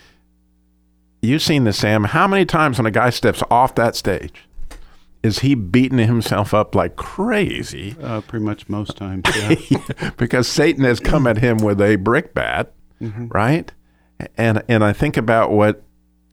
you've 1.21 1.41
seen 1.41 1.63
this, 1.65 1.77
Sam. 1.79 2.03
How 2.05 2.27
many 2.27 2.45
times 2.45 2.77
when 2.77 2.85
a 2.85 2.91
guy 2.91 3.09
steps 3.09 3.41
off 3.49 3.75
that 3.75 3.95
stage 3.95 4.45
is 5.23 5.39
he 5.39 5.55
beating 5.55 5.97
himself 5.97 6.53
up 6.53 6.75
like 6.75 6.95
crazy 6.95 7.95
Uh, 8.01 8.21
pretty 8.21 8.45
much 8.45 8.69
most 8.69 8.95
times. 8.95 9.23
Yeah. 9.69 10.11
because 10.17 10.47
Satan 10.47 10.83
has 10.85 10.99
come 10.99 11.25
at 11.27 11.39
him 11.39 11.57
with 11.57 11.81
a 11.81 11.95
brick 11.97 12.33
bat, 12.33 12.71
right? 13.01 13.69
And 14.37 14.63
and 14.69 14.83
I 14.85 14.93
think 14.93 15.17
about 15.17 15.51
what 15.51 15.83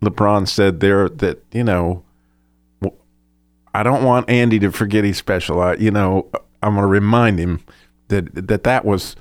LeBron 0.02 0.46
said 0.46 0.80
there 0.80 1.08
that 1.08 1.42
you 1.50 1.64
know, 1.64 2.04
I 3.74 3.82
don't 3.82 4.04
want 4.04 4.30
Andy 4.30 4.58
to 4.60 4.70
forget 4.70 5.04
he's 5.04 5.18
special. 5.18 5.60
I, 5.60 5.74
you 5.74 5.90
know, 5.90 6.30
I'm 6.62 6.74
going 6.74 6.82
to 6.82 6.86
remind 6.86 7.38
him 7.38 7.60
that 8.08 8.34
that 8.48 8.64
that 8.64 8.84
was 8.84 9.16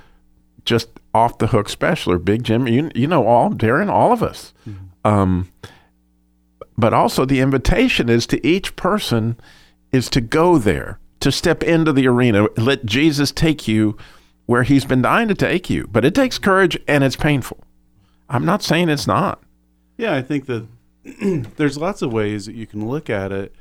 just 0.64 0.90
off 1.14 1.38
the 1.40 1.48
hook 1.48 1.68
special 1.70 2.14
or 2.14 2.18
Big 2.18 2.44
Jim. 2.44 2.68
You 2.68 2.92
you 2.96 3.08
know 3.08 3.26
all 3.26 3.50
Darren, 3.50 3.90
all 3.90 4.12
of 4.14 4.24
us. 4.24 4.54
Um, 5.04 5.52
but 6.78 6.94
also 6.94 7.26
the 7.26 7.40
invitation 7.40 8.10
is 8.10 8.26
to 8.28 8.46
each 8.46 8.76
person 8.76 9.38
is 9.92 10.10
to 10.10 10.22
go 10.22 10.58
there, 10.58 11.00
to 11.20 11.32
step 11.32 11.64
into 11.64 11.94
the 11.94 12.08
arena, 12.08 12.48
let 12.58 12.86
Jesus 12.86 13.32
take 13.32 13.68
you 13.68 13.98
where 14.46 14.64
he's 14.64 14.86
been 14.86 15.02
dying 15.02 15.28
to 15.28 15.36
take 15.36 15.70
you. 15.70 15.88
But 15.88 16.04
it 16.06 16.16
takes 16.16 16.38
courage 16.38 16.78
and 16.88 17.04
it's 17.04 17.16
painful. 17.16 17.64
I'm 18.30 18.46
not 18.46 18.64
saying 18.64 18.90
it's 18.90 19.08
not. 19.08 19.42
Yeah, 19.98 20.16
I 20.16 20.22
think 20.22 20.48
that 20.48 20.68
there's 21.58 21.78
lots 21.78 22.02
of 22.02 22.12
ways 22.12 22.46
that 22.46 22.56
you 22.56 22.66
can 22.66 22.88
look 22.88 23.10
at 23.10 23.32
it, 23.32 23.54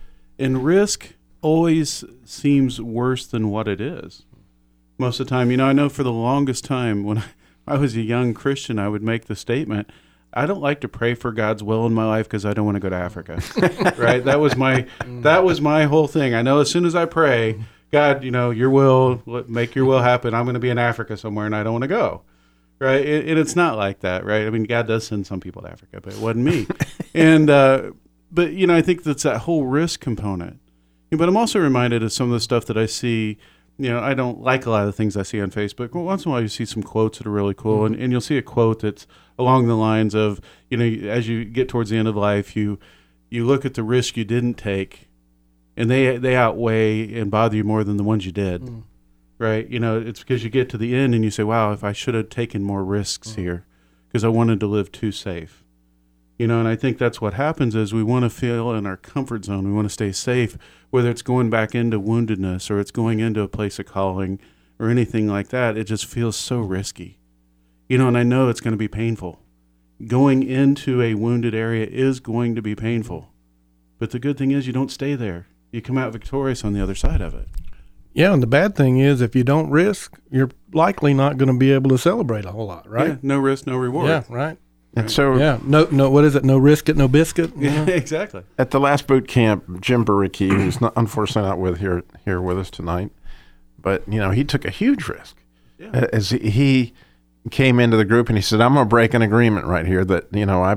and 0.43 0.65
risk 0.65 1.15
always 1.41 2.05
seems 2.25 2.81
worse 2.81 3.27
than 3.27 3.51
what 3.51 3.69
it 3.69 3.81
is. 3.81 4.25
Most 4.99 5.21
of 5.21 5.27
the 5.27 5.31
time, 5.31 5.51
you 5.51 5.57
know, 5.57 5.67
I 5.67 5.73
know 5.73 5.89
for 5.89 6.03
the 6.03 6.13
longest 6.13 6.65
time 6.65 7.05
when 7.05 7.25
I 7.67 7.77
was 7.79 7.97
a 7.97 8.03
young 8.03 8.35
Christian, 8.35 8.79
I 8.79 8.89
would 8.89 9.03
make 9.03 9.27
the 9.27 9.37
statement, 9.37 9.91
I 10.35 10.47
don't 10.47 10.61
like 10.61 10.81
to 10.81 10.89
pray 10.89 11.15
for 11.15 11.33
God's 11.33 11.63
will 11.63 11.87
in 11.87 11.93
my 11.93 12.07
life 12.07 12.27
because 12.27 12.47
I 12.47 12.55
don't 12.55 12.65
want 12.65 12.77
to 12.77 12.81
go 12.81 12.91
to 12.91 12.97
Africa. 12.97 13.41
right? 13.99 14.25
That 14.25 14.41
was 14.41 14.57
my 14.57 14.87
that 15.07 15.45
was 15.45 15.61
my 15.61 15.85
whole 15.85 16.09
thing. 16.09 16.35
I 16.35 16.43
know 16.43 16.61
as 16.61 16.71
soon 16.71 16.87
as 16.87 16.95
I 16.95 17.05
pray, 17.05 17.63
God, 17.91 18.25
you 18.25 18.31
know, 18.31 18.51
your 18.51 18.71
will, 18.71 19.23
make 19.47 19.75
your 19.75 19.85
will 19.85 20.01
happen. 20.01 20.33
I'm 20.35 20.45
going 20.45 20.55
to 20.55 20.61
be 20.61 20.71
in 20.71 20.79
Africa 20.79 21.17
somewhere 21.17 21.47
and 21.47 21.55
I 21.55 21.63
don't 21.63 21.73
want 21.73 21.83
to 21.83 21.89
go 21.89 22.23
right? 22.83 23.07
And, 23.07 23.39
it's 23.39 23.55
not 23.55 23.77
like 23.77 24.01
that, 24.01 24.25
right? 24.25 24.45
I 24.45 24.51
mean, 24.51 24.65
God 24.65 24.89
does 24.89 25.07
send 25.07 25.25
some 25.27 25.39
people 25.39 25.63
to 25.63 25.71
Africa, 25.71 26.01
but 26.03 26.15
it 26.15 26.19
wasn't 26.19 26.45
me. 26.45 26.67
and 27.15 27.49
uh, 27.49 27.93
but 28.33 28.53
you 28.55 28.67
know, 28.67 28.75
I 28.75 28.83
think 28.83 29.05
that's 29.05 29.23
that 29.25 29.43
whole 29.43 29.67
risk 29.67 30.01
component. 30.01 30.59
But 31.11 31.29
I'm 31.29 31.37
also 31.37 31.59
reminded 31.59 32.03
of 32.03 32.13
some 32.13 32.29
of 32.29 32.33
the 32.33 32.41
stuff 32.41 32.65
that 32.67 32.79
I 32.79 32.87
see. 32.87 33.37
You 33.79 33.91
know, 33.91 34.01
I 34.01 34.15
don't 34.15 34.41
like 34.41 34.67
a 34.67 34.71
lot 34.71 34.83
of 34.83 34.87
the 34.87 34.93
things 34.93 35.17
I 35.17 35.23
see 35.23 35.41
on 35.41 35.51
Facebook. 35.51 35.93
But 35.93 36.01
once 36.01 36.25
in 36.25 36.31
a 36.31 36.33
while, 36.33 36.43
you 36.43 36.49
see 36.49 36.65
some 36.65 36.83
quotes 36.83 37.19
that 37.19 37.27
are 37.27 37.31
really 37.31 37.55
cool, 37.55 37.79
mm-hmm. 37.79 37.95
and, 37.95 38.03
and 38.03 38.13
you'll 38.13 38.21
see 38.21 38.39
a 38.39 38.43
quote 38.43 38.81
that's 38.81 39.07
along 39.39 39.67
the 39.67 39.77
lines 39.77 40.15
of, 40.15 40.41
you 40.71 40.77
know, 40.77 41.09
as 41.09 41.29
you 41.29 41.45
get 41.45 41.69
towards 41.69 41.91
the 41.91 41.97
end 41.97 42.09
of 42.09 42.17
life, 42.17 42.57
you 42.57 42.79
you 43.31 43.47
look 43.47 43.65
at 43.65 43.75
the 43.75 43.83
risk 43.83 44.17
you 44.17 44.25
didn't 44.25 44.55
take, 44.55 45.09
and 45.77 45.91
they 45.91 46.17
they 46.19 46.37
outweigh 46.37 47.13
and 47.15 47.31
bother 47.31 47.57
you 47.57 47.65
more 47.65 47.85
than 47.85 47.97
the 47.97 48.05
ones 48.05 48.27
you 48.27 48.33
did 48.33 48.63
mm. 48.63 48.83
right? 49.39 49.69
You 49.69 49.81
know, 49.81 49.99
it's 49.99 50.21
because 50.21 50.45
you 50.45 50.51
get 50.51 50.69
to 50.71 50.79
the 50.79 50.95
end 50.95 51.15
and 51.15 51.25
you 51.25 51.31
say, 51.31 51.43
wow, 51.43 51.73
if 51.73 51.83
I 51.83 51.93
should 51.93 52.15
have 52.15 52.29
taken 52.29 52.63
more 52.63 52.85
risks 52.85 53.31
mm. 53.31 53.37
here 53.37 53.67
because 54.09 54.25
I 54.25 54.29
wanted 54.29 54.61
to 54.61 54.67
live 54.67 54.93
too 54.93 55.13
safe. 55.13 55.62
You 56.43 56.49
know, 56.49 56.59
and 56.59 56.67
I 56.67 56.75
think 56.75 56.99
that's 56.99 57.21
what 57.21 57.35
happens 57.35 57.77
is 57.77 57.95
we 57.95 58.03
want 58.03 58.25
to 58.25 58.29
feel 58.29 58.73
in 58.73 58.85
our 58.85 58.97
comfort 58.97 59.45
zone. 59.45 59.65
We 59.65 59.73
want 59.73 59.87
to 59.87 59.93
stay 59.93 60.11
safe, 60.11 60.59
whether 60.91 61.09
it's 61.09 61.23
going 61.23 61.51
back 61.51 61.73
into 61.73 62.01
woundedness 62.01 62.69
or 62.69 62.81
it's 62.81 62.91
going 62.91 63.21
into 63.21 63.43
a 63.43 63.49
place 63.49 63.79
of 63.79 63.87
calling 63.87 64.41
or 64.77 64.89
anything 64.91 65.29
like 65.29 65.51
that. 65.51 65.77
It 65.77 65.85
just 65.85 66.05
feels 66.05 66.35
so 66.35 66.59
risky. 66.59 67.21
You 67.89 67.97
know, 67.97 68.09
and 68.09 68.19
I 68.19 68.25
know 68.25 68.49
it's 68.49 68.61
going 68.61 68.73
to 68.73 68.77
be 68.77 68.89
painful. 68.89 69.39
Going 70.05 70.43
into 70.43 71.01
a 71.01 71.15
wounded 71.15 71.55
area 71.55 71.87
is 71.87 72.19
going 72.19 72.57
to 72.57 72.61
be 72.61 72.75
painful. 72.75 73.29
But 74.01 74.11
the 74.11 74.19
good 74.19 74.37
thing 74.37 74.51
is 74.51 74.67
you 74.67 74.73
don't 74.73 74.91
stay 74.91 75.15
there. 75.15 75.47
You 75.71 75.81
come 75.81 75.97
out 75.97 76.13
victorious 76.13 76.65
on 76.65 76.73
the 76.73 76.83
other 76.83 76.97
side 76.97 77.21
of 77.21 77.35
it. 77.35 77.47
Yeah, 78.15 78.33
and 78.33 78.43
the 78.43 78.49
bad 78.49 78.75
thing 78.75 78.99
is 78.99 79.21
if 79.21 79.37
you 79.37 79.45
don't 79.45 79.71
risk, 79.71 80.19
you're 80.29 80.51
likely 80.73 81.15
not 81.15 81.39
going 81.39 81.53
to 81.53 81.57
be 81.57 81.71
able 81.71 81.91
to 81.91 81.99
celebrate 81.99 82.47
a 82.47 82.51
whole 82.51 82.67
lot, 82.67 82.89
right? 82.89 83.11
Yeah, 83.11 83.17
no 83.23 83.39
risk, 83.39 83.65
no 83.69 83.77
reward. 83.77 84.09
Yeah, 84.09 84.25
right. 84.29 84.59
And 84.95 85.11
so 85.11 85.37
Yeah, 85.37 85.59
no, 85.63 85.89
no. 85.91 86.11
What 86.11 86.25
is 86.25 86.35
it? 86.35 86.45
No 86.45 86.59
risk 86.59 86.89
it, 86.89 86.97
no 86.97 87.09
biscuit. 87.09 87.53
Yeah, 87.59 87.87
exactly. 87.87 88.43
at 88.59 88.71
the 88.71 88.81
last 88.81 89.07
boot 89.07 89.27
camp, 89.29 89.81
Jim 89.81 90.05
Baricki, 90.05 90.49
who's 90.49 90.81
not, 90.81 90.93
unfortunately 90.97 91.49
not 91.49 91.59
with 91.59 91.79
here 91.79 92.03
here 92.25 92.41
with 92.41 92.59
us 92.59 92.71
tonight, 92.71 93.11
but 93.79 94.07
you 94.07 94.19
know 94.19 94.31
he 94.31 94.45
took 94.45 94.65
a 94.65 94.71
huge 94.71 95.09
risk 95.09 95.37
Yeah. 95.79 96.09
as 96.13 96.31
he, 96.31 96.51
he 96.51 96.95
came 97.51 97.81
into 97.81 97.97
the 97.97 98.05
group 98.05 98.29
and 98.29 98.37
he 98.37 98.43
said, 98.43 98.61
"I'm 98.61 98.75
going 98.75 98.85
to 98.85 98.89
break 98.89 99.15
an 99.15 99.23
agreement 99.23 99.67
right 99.67 99.87
here 99.87 100.05
that 100.05 100.27
you 100.33 100.45
know 100.45 100.63
I 100.63 100.77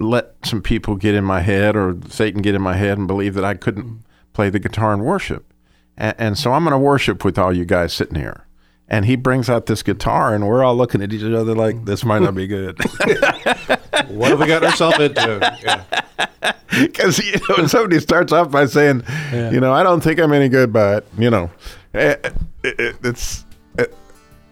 let 0.00 0.34
some 0.44 0.62
people 0.62 0.96
get 0.96 1.14
in 1.14 1.24
my 1.24 1.40
head 1.40 1.76
or 1.76 1.96
Satan 2.08 2.42
get 2.42 2.54
in 2.54 2.62
my 2.62 2.74
head 2.76 2.98
and 2.98 3.06
believe 3.06 3.34
that 3.34 3.44
I 3.44 3.54
couldn't 3.54 3.84
mm-hmm. 3.84 4.32
play 4.32 4.50
the 4.50 4.58
guitar 4.58 4.92
and 4.92 5.04
worship, 5.04 5.52
and, 5.96 6.14
and 6.18 6.38
so 6.38 6.52
I'm 6.52 6.64
going 6.64 6.72
to 6.72 6.78
worship 6.78 7.24
with 7.24 7.38
all 7.38 7.52
you 7.52 7.64
guys 7.64 7.92
sitting 7.92 8.16
here." 8.16 8.47
And 8.90 9.04
he 9.04 9.16
brings 9.16 9.50
out 9.50 9.66
this 9.66 9.82
guitar, 9.82 10.34
and 10.34 10.48
we're 10.48 10.64
all 10.64 10.74
looking 10.74 11.02
at 11.02 11.12
each 11.12 11.22
other 11.22 11.54
like 11.54 11.84
this 11.84 12.04
might 12.06 12.22
not 12.22 12.34
be 12.34 12.46
good. 12.46 12.78
What 14.08 14.30
have 14.30 14.38
we 14.40 14.46
got 14.46 14.64
ourselves 14.64 14.98
into? 15.00 15.58
Yeah. 15.62 16.52
Because 16.70 17.18
you 17.18 17.34
know, 17.48 17.66
somebody 17.66 17.98
starts 17.98 18.32
off 18.32 18.50
by 18.50 18.66
saying, 18.66 19.02
you 19.32 19.58
know, 19.58 19.72
I 19.72 19.82
don't 19.82 20.00
think 20.00 20.20
I'm 20.20 20.32
any 20.32 20.48
good, 20.48 20.72
but 20.72 21.06
you 21.18 21.28
know, 21.30 21.50
eh, 21.94 22.14
eh, 22.22 22.30
eh, 22.64 22.92
it's. 23.02 23.44
eh, 23.78 23.86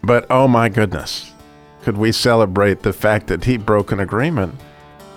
but 0.02 0.26
oh 0.30 0.48
my 0.48 0.68
goodness, 0.68 1.32
could 1.82 1.96
we 1.96 2.10
celebrate 2.12 2.82
the 2.82 2.92
fact 2.92 3.28
that 3.28 3.44
he 3.44 3.56
broke 3.58 3.92
an 3.92 4.00
agreement? 4.00 4.54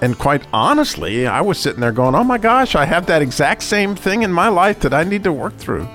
And 0.01 0.17
quite 0.19 0.43
honestly, 0.53 1.25
I 1.25 1.41
was 1.41 1.57
sitting 1.57 1.79
there 1.81 1.91
going, 1.91 2.15
"Oh 2.15 2.23
my 2.23 2.37
gosh, 2.37 2.75
I 2.75 2.85
have 2.85 3.07
that 3.07 3.21
exact 3.21 3.63
same 3.63 3.95
thing 3.95 4.21
in 4.21 4.31
my 4.31 4.49
life 4.49 4.79
that 4.81 4.93
I 4.93 5.03
need 5.03 5.23
to 5.23 5.33
work 5.33 5.57
through." 5.57 5.87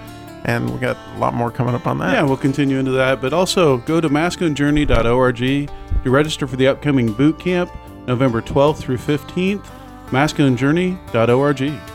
And 0.45 0.71
we 0.71 0.79
got 0.79 0.99
a 1.17 1.19
lot 1.19 1.33
more 1.35 1.51
coming 1.51 1.75
up 1.75 1.87
on 1.87 1.99
that. 1.99 2.13
Yeah, 2.13 2.23
we'll 2.23 2.37
continue 2.37 2.79
into 2.79 2.93
that. 2.93 3.21
But 3.21 3.33
also 3.33 3.79
go 3.79 4.01
to 4.01 4.09
masculinejourney.org 4.09 5.37
to 5.39 6.11
register 6.11 6.47
for 6.47 6.57
the 6.57 6.69
upcoming 6.69 7.13
boot 7.13 7.39
camp, 7.39 7.71
November 8.07 8.43
12th 8.43 8.77
through 8.77 8.99
15th. 8.99 9.65
Masculinejourney.org. 10.09 11.94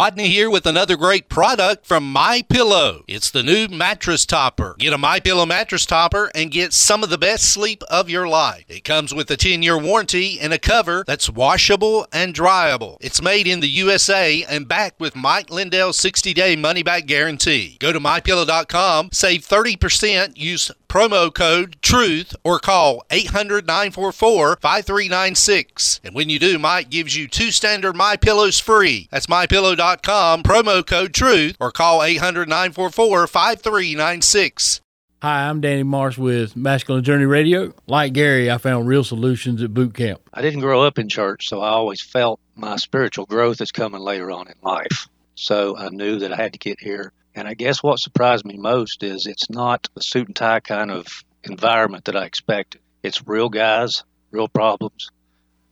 Rodney 0.00 0.28
here 0.28 0.48
with 0.48 0.64
another 0.64 0.96
great 0.96 1.28
product 1.28 1.84
from 1.84 2.10
My 2.10 2.40
Pillow. 2.48 3.04
It's 3.06 3.30
the 3.30 3.42
new 3.42 3.68
mattress 3.68 4.24
topper. 4.24 4.74
Get 4.78 4.94
a 4.94 4.98
My 4.98 5.20
Pillow 5.20 5.44
mattress 5.44 5.84
topper 5.84 6.30
and 6.34 6.50
get 6.50 6.72
some 6.72 7.04
of 7.04 7.10
the 7.10 7.18
best 7.18 7.44
sleep 7.44 7.82
of 7.90 8.08
your 8.08 8.26
life. 8.26 8.64
It 8.66 8.82
comes 8.82 9.12
with 9.12 9.30
a 9.30 9.36
10-year 9.36 9.76
warranty 9.76 10.40
and 10.40 10.54
a 10.54 10.58
cover 10.58 11.04
that's 11.06 11.28
washable 11.28 12.06
and 12.14 12.32
dryable. 12.32 12.96
It's 13.02 13.20
made 13.20 13.46
in 13.46 13.60
the 13.60 13.68
USA 13.68 14.42
and 14.44 14.66
backed 14.66 15.00
with 15.00 15.14
Mike 15.14 15.50
Lindell's 15.50 15.98
60-day 15.98 16.56
money-back 16.56 17.04
guarantee. 17.04 17.76
Go 17.78 17.92
to 17.92 18.00
mypillow.com, 18.00 19.10
save 19.12 19.46
30%, 19.46 20.32
use 20.34 20.70
promo 20.90 21.32
code 21.32 21.76
TRUTH 21.80 22.34
or 22.42 22.58
call 22.58 23.04
800 23.10 23.66
944 23.66 24.56
5396. 24.56 26.00
And 26.04 26.14
when 26.14 26.28
you 26.28 26.38
do, 26.38 26.58
Mike 26.58 26.90
gives 26.90 27.16
you 27.16 27.28
two 27.28 27.52
standard 27.52 27.94
My 27.94 28.16
Pillows 28.16 28.58
free. 28.58 29.08
That's 29.10 29.28
mypillow.com, 29.28 30.42
promo 30.42 30.84
code 30.84 31.14
TRUTH 31.14 31.56
or 31.60 31.70
call 31.70 32.02
800 32.02 32.48
944 32.48 33.26
5396. 33.28 34.80
Hi, 35.22 35.48
I'm 35.48 35.60
Danny 35.60 35.82
Marsh 35.82 36.16
with 36.18 36.56
Masculine 36.56 37.04
Journey 37.04 37.26
Radio. 37.26 37.74
Like 37.86 38.14
Gary, 38.14 38.50
I 38.50 38.56
found 38.56 38.88
real 38.88 39.04
solutions 39.04 39.62
at 39.62 39.72
boot 39.72 39.94
camp. 39.94 40.20
I 40.32 40.40
didn't 40.42 40.60
grow 40.60 40.82
up 40.82 40.98
in 40.98 41.08
church, 41.08 41.48
so 41.48 41.60
I 41.60 41.68
always 41.68 42.00
felt 42.00 42.40
my 42.56 42.76
spiritual 42.76 43.26
growth 43.26 43.60
is 43.60 43.70
coming 43.70 44.00
later 44.00 44.30
on 44.30 44.48
in 44.48 44.54
life. 44.62 45.08
So 45.34 45.76
I 45.76 45.90
knew 45.90 46.18
that 46.20 46.32
I 46.32 46.36
had 46.36 46.54
to 46.54 46.58
get 46.58 46.80
here. 46.80 47.12
And 47.34 47.46
I 47.46 47.54
guess 47.54 47.82
what 47.82 47.98
surprised 47.98 48.44
me 48.44 48.56
most 48.56 49.02
is 49.02 49.26
it's 49.26 49.48
not 49.50 49.88
a 49.96 50.02
suit 50.02 50.26
and 50.26 50.36
tie 50.36 50.60
kind 50.60 50.90
of 50.90 51.06
environment 51.44 52.04
that 52.06 52.16
I 52.16 52.24
expected. 52.24 52.80
It's 53.02 53.26
real 53.26 53.48
guys, 53.48 54.04
real 54.30 54.48
problems, 54.48 55.10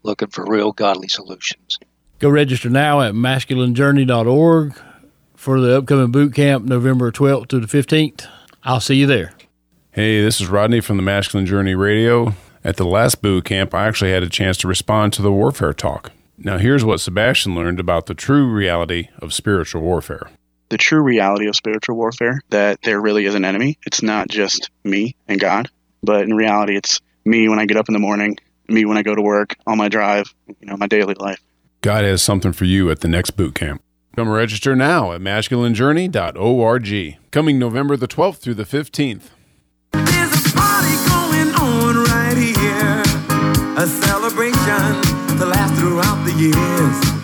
looking 0.03 0.29
for 0.29 0.45
real 0.45 0.71
godly 0.71 1.07
solutions. 1.07 1.77
Go 2.19 2.29
register 2.29 2.69
now 2.69 3.01
at 3.01 3.13
masculinejourney.org 3.13 4.73
for 5.35 5.61
the 5.61 5.77
upcoming 5.77 6.11
boot 6.11 6.33
camp, 6.33 6.65
November 6.65 7.11
12th 7.11 7.47
to 7.47 7.59
the 7.59 7.67
15th. 7.67 8.27
I'll 8.63 8.81
see 8.81 8.95
you 8.95 9.05
there. 9.05 9.31
Hey, 9.91 10.21
this 10.21 10.41
is 10.41 10.47
Rodney 10.47 10.81
from 10.81 10.97
the 10.97 11.03
Masculine 11.03 11.45
Journey 11.45 11.75
Radio. 11.75 12.33
At 12.63 12.77
the 12.77 12.85
last 12.85 13.21
boot 13.21 13.45
camp, 13.45 13.73
I 13.73 13.87
actually 13.87 14.11
had 14.11 14.23
a 14.23 14.29
chance 14.29 14.57
to 14.57 14.67
respond 14.67 15.13
to 15.13 15.21
the 15.21 15.31
warfare 15.31 15.73
talk. 15.73 16.11
Now, 16.37 16.57
here's 16.57 16.85
what 16.85 16.99
Sebastian 16.99 17.55
learned 17.55 17.79
about 17.79 18.05
the 18.05 18.13
true 18.13 18.49
reality 18.51 19.09
of 19.19 19.33
spiritual 19.33 19.81
warfare. 19.81 20.29
The 20.69 20.77
true 20.77 21.01
reality 21.01 21.47
of 21.47 21.55
spiritual 21.55 21.95
warfare 21.95 22.41
that 22.49 22.81
there 22.83 23.01
really 23.01 23.25
is 23.25 23.35
an 23.35 23.45
enemy. 23.45 23.77
It's 23.85 24.01
not 24.01 24.27
just 24.29 24.69
me 24.83 25.15
and 25.27 25.39
God, 25.39 25.69
but 26.01 26.23
in 26.23 26.33
reality, 26.33 26.75
it's 26.75 27.01
me 27.25 27.49
when 27.49 27.59
I 27.59 27.65
get 27.65 27.77
up 27.77 27.89
in 27.89 27.93
the 27.93 27.99
morning, 27.99 28.37
me 28.67 28.85
when 28.85 28.97
I 28.97 29.03
go 29.03 29.13
to 29.15 29.21
work, 29.21 29.55
on 29.67 29.77
my 29.77 29.89
drive, 29.89 30.33
you 30.47 30.67
know, 30.67 30.77
my 30.77 30.87
daily 30.87 31.15
life. 31.15 31.41
God 31.81 32.03
has 32.03 32.21
something 32.21 32.53
for 32.53 32.65
you 32.65 32.91
at 32.91 33.01
the 33.01 33.07
next 33.07 33.31
boot 33.31 33.55
camp. 33.55 33.81
Come 34.15 34.29
register 34.29 34.75
now 34.75 35.11
at 35.13 35.21
masculinejourney.org. 35.21 37.17
Coming 37.31 37.59
November 37.59 37.95
the 37.95 38.07
12th 38.07 38.37
through 38.37 38.55
the 38.55 38.63
15th. 38.63 39.29
There's 39.93 40.45
a 40.45 40.57
party 40.57 40.95
going 41.09 41.55
on 41.55 41.89
a 43.79 43.87
celebration 43.87 45.01
to 45.37 45.45
last 45.45 45.73
throughout 45.79 46.21
the 46.25 46.33
years. 46.33 47.18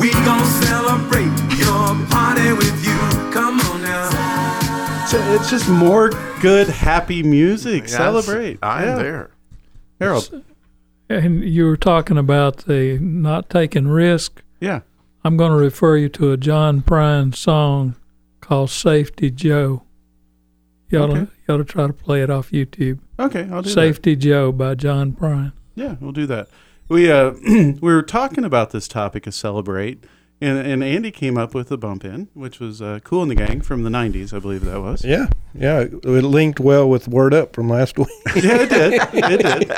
We 0.00 0.10
gon' 0.12 0.44
celebrate 0.62 1.30
your 1.58 1.94
party 2.08 2.52
with 2.52 2.84
you. 2.86 2.98
Come 3.32 3.60
on 3.60 3.82
now. 3.82 5.04
So 5.06 5.18
it's 5.34 5.50
just 5.50 5.68
more 5.68 6.10
good, 6.40 6.68
happy 6.68 7.22
music. 7.22 7.82
Yes, 7.82 7.92
Celebrate. 7.92 8.58
I 8.62 8.82
am 8.84 8.88
Yeah. 8.88 9.02
there. 9.02 9.30
Harold. 10.00 10.42
And 11.10 11.44
you 11.44 11.66
were 11.66 11.76
talking 11.76 12.16
about 12.16 12.58
the 12.66 12.98
not 13.00 13.50
taking 13.50 13.88
risk. 13.88 14.42
Yeah. 14.60 14.80
I'm 15.24 15.36
going 15.36 15.50
to 15.50 15.56
refer 15.58 15.96
you 15.96 16.08
to 16.10 16.32
a 16.32 16.36
John 16.36 16.80
Prine 16.80 17.34
song 17.34 17.94
called 18.40 18.70
"Safety 18.70 19.30
Joe." 19.30 19.82
You 20.88 20.98
ought, 21.00 21.06
to, 21.08 21.28
you 21.46 21.54
ought 21.54 21.58
to 21.58 21.64
try 21.64 21.86
to 21.86 21.92
play 21.92 22.22
it 22.22 22.30
off 22.30 22.50
YouTube. 22.52 23.00
Okay, 23.18 23.42
I'll 23.52 23.62
do 23.62 23.68
that. 23.68 23.74
Safety 23.74 24.16
Joe 24.16 24.50
by 24.50 24.74
John 24.74 25.12
Prine. 25.12 25.52
Yeah, 25.74 25.96
we'll 26.00 26.12
do 26.12 26.26
that. 26.26 26.48
We 26.90 27.08
uh 27.10 27.30
we 27.48 27.78
were 27.80 28.02
talking 28.02 28.44
about 28.44 28.70
this 28.72 28.88
topic 28.88 29.26
of 29.28 29.34
celebrate, 29.34 30.02
and 30.40 30.58
and 30.58 30.82
Andy 30.82 31.12
came 31.12 31.38
up 31.38 31.54
with 31.54 31.70
a 31.70 31.76
bump 31.76 32.04
in, 32.04 32.26
which 32.34 32.58
was 32.58 32.82
uh, 32.82 32.98
Kool 33.04 33.22
and 33.22 33.30
the 33.30 33.36
Gang 33.36 33.60
from 33.60 33.84
the 33.84 33.90
'90s, 33.90 34.34
I 34.34 34.40
believe 34.40 34.64
that 34.64 34.80
was. 34.80 35.04
Yeah, 35.04 35.28
yeah, 35.54 35.82
it 35.82 36.02
linked 36.04 36.58
well 36.58 36.90
with 36.90 37.06
Word 37.06 37.32
Up 37.32 37.54
from 37.54 37.68
last 37.68 37.96
week. 37.96 38.08
yeah, 38.34 38.62
it 38.62 38.68
did. 38.68 38.92
It 39.14 39.40
did. 39.40 39.70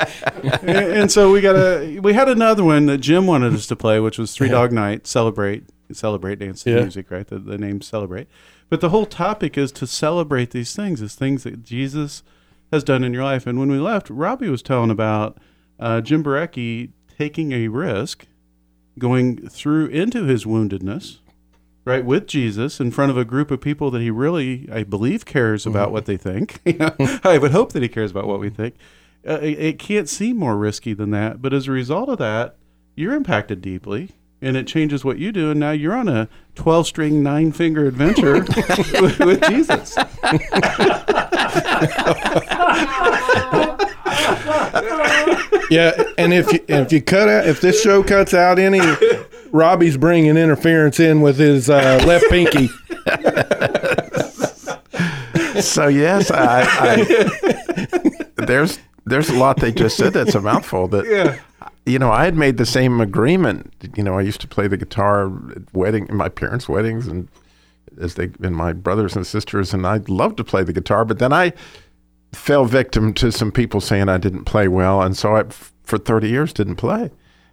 and, 0.63 0.93
and 1.01 1.11
so 1.11 1.31
we 1.31 1.39
got 1.39 1.55
a 1.55 1.99
we 1.99 2.13
had 2.13 2.27
another 2.27 2.63
one 2.63 2.87
that 2.87 2.97
Jim 2.97 3.27
wanted 3.27 3.53
us 3.53 3.67
to 3.67 3.75
play, 3.75 3.99
which 3.99 4.17
was 4.17 4.33
Three 4.35 4.47
Yeah. 4.47 4.53
Dog 4.53 4.71
Night, 4.71 5.05
celebrate, 5.05 5.65
celebrate 5.91 6.39
dance 6.39 6.65
Yeah. 6.65 6.81
music, 6.81 7.11
right? 7.11 7.27
The, 7.27 7.37
the 7.37 7.59
name 7.59 7.81
celebrate. 7.81 8.27
But 8.69 8.81
the 8.81 8.89
whole 8.89 9.05
topic 9.05 9.55
is 9.55 9.71
to 9.73 9.85
celebrate 9.85 10.49
these 10.49 10.75
things, 10.75 10.99
is 10.99 11.13
things 11.13 11.43
that 11.43 11.61
Jesus 11.61 12.23
has 12.71 12.83
done 12.83 13.03
in 13.03 13.13
your 13.13 13.23
life. 13.23 13.45
And 13.45 13.59
when 13.59 13.69
we 13.69 13.77
left, 13.77 14.09
Robbie 14.09 14.49
was 14.49 14.63
telling 14.63 14.89
about 14.89 15.37
uh, 15.79 16.01
Jim 16.01 16.23
Barecki 16.23 16.89
taking 17.17 17.51
a 17.51 17.67
risk, 17.67 18.25
going 18.97 19.47
through 19.49 19.87
into 19.87 20.23
his 20.25 20.45
woundedness, 20.45 21.17
right, 21.85 22.05
with 22.05 22.27
Jesus 22.27 22.79
in 22.79 22.91
front 22.91 23.11
of 23.11 23.17
a 23.17 23.25
group 23.25 23.51
of 23.51 23.61
people 23.61 23.91
that 23.91 24.01
he 24.01 24.09
really, 24.09 24.67
I 24.71 24.83
believe, 24.83 25.25
cares 25.25 25.65
about 25.65 25.91
what 25.91 26.05
they 26.05 26.17
think. 26.17 26.59
I 27.25 27.37
would 27.37 27.51
hope 27.51 27.73
that 27.73 27.83
he 27.83 27.89
cares 27.89 28.11
about 28.11 28.27
what 28.27 28.39
we 28.39 28.49
think. 28.49 28.75
Uh, 29.27 29.39
it, 29.41 29.59
it 29.59 29.79
can't 29.79 30.09
seem 30.09 30.37
more 30.37 30.57
risky 30.57 30.93
than 30.93 31.11
that. 31.11 31.41
But 31.41 31.53
as 31.53 31.67
a 31.67 31.71
result 31.71 32.09
of 32.09 32.17
that, 32.17 32.55
you're 32.95 33.13
impacted 33.13 33.61
deeply. 33.61 34.11
And 34.41 34.57
it 34.57 34.67
changes 34.67 35.05
what 35.05 35.19
you 35.19 35.31
do, 35.31 35.51
and 35.51 35.59
now 35.61 35.71
you're 35.71 35.95
on 35.95 36.09
a 36.09 36.27
twelve-string, 36.55 37.23
nine-finger 37.23 37.85
adventure 37.85 38.33
with, 39.01 39.19
with 39.19 39.41
Jesus. 39.47 39.95
Yeah, 45.69 45.91
and 46.17 46.33
if 46.33 46.51
you, 46.51 46.59
if 46.67 46.91
you 46.91 47.01
cut 47.01 47.27
out 47.29 47.47
if 47.47 47.61
this 47.61 47.81
show 47.81 48.03
cuts 48.03 48.33
out 48.33 48.59
any, 48.59 48.81
Robbie's 49.51 49.97
bringing 49.97 50.35
interference 50.37 50.99
in 50.99 51.21
with 51.21 51.37
his 51.37 51.69
uh, 51.69 52.03
left 52.05 52.25
pinky. 52.29 52.67
so 55.61 55.87
yes, 55.87 56.31
I, 56.31 56.63
I 56.65 58.45
there's 58.45 58.79
there's 59.05 59.29
a 59.29 59.35
lot 59.35 59.57
they 59.57 59.71
just 59.71 59.97
said 59.97 60.13
that's 60.13 60.35
a 60.35 60.41
mouthful. 60.41 60.87
That 60.87 61.05
Yeah. 61.05 61.39
you 61.85 61.99
know, 61.99 62.11
I 62.11 62.25
had 62.25 62.35
made 62.35 62.57
the 62.57 62.65
same 62.65 62.99
agreement. 63.01 63.73
You 63.95 64.03
know, 64.03 64.17
I 64.17 64.21
used 64.21 64.41
to 64.41 64.47
play 64.47 64.67
the 64.67 64.77
guitar 64.77 65.27
at 65.55 65.73
wedding, 65.73 66.07
in 66.09 66.15
my 66.15 66.29
parents' 66.29 66.67
weddings, 66.67 67.07
and 67.07 67.27
as 68.01 68.15
they 68.15 68.31
and 68.41 68.55
my 68.55 68.73
brothers 68.73 69.15
and 69.15 69.25
sisters, 69.25 69.73
and 69.73 69.85
I 69.85 69.97
loved 70.07 70.37
to 70.37 70.43
play 70.43 70.63
the 70.63 70.73
guitar. 70.73 71.05
But 71.05 71.19
then 71.19 71.31
I 71.31 71.53
fell 72.33 72.65
victim 72.65 73.13
to 73.15 73.31
some 73.31 73.51
people 73.51 73.81
saying 73.81 74.09
I 74.09 74.17
didn't 74.17 74.45
play 74.45 74.67
well, 74.67 75.01
and 75.01 75.15
so 75.17 75.35
I, 75.35 75.43
for 75.83 75.97
30 75.97 76.29
years, 76.29 76.53
didn't 76.53 76.75
play. 76.75 77.11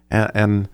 And, 0.09 0.31
and 0.33 0.69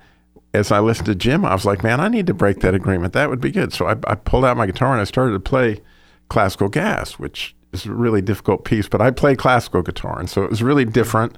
as 0.54 0.72
I 0.72 0.80
listened 0.80 1.08
to 1.08 1.15
Jim, 1.15 1.46
I 1.46 1.54
was 1.54 1.65
like, 1.65 1.84
man, 1.84 2.00
I 2.00 2.08
need 2.08 2.28
to 2.28 2.34
break 2.34 2.60
that 2.62 2.74
agreement. 2.74 3.13
That 3.13 3.30
would 3.30 3.41
be 3.41 3.52
good. 3.52 3.74
So 3.74 3.88
I, 3.88 3.96
I 4.08 4.15
pulled 4.15 4.46
out 4.46 4.58
my 4.58 4.65
guitar 4.65 4.91
and 4.91 5.02
I 5.02 5.06
started 5.06 5.34
to 5.34 5.39
play 5.39 5.82
classical 6.30 6.70
gas, 6.70 7.20
which 7.20 7.56
is 7.72 7.86
a 7.86 7.93
really 7.93 8.22
difficult 8.22 8.65
piece, 8.65 8.88
but 8.88 9.02
I 9.02 9.12
play 9.12 9.36
classical 9.36 9.82
guitar, 9.82 10.20
and 10.20 10.30
so 10.30 10.43
it 10.43 10.50
was 10.50 10.63
really 10.63 10.86
different. 10.86 11.38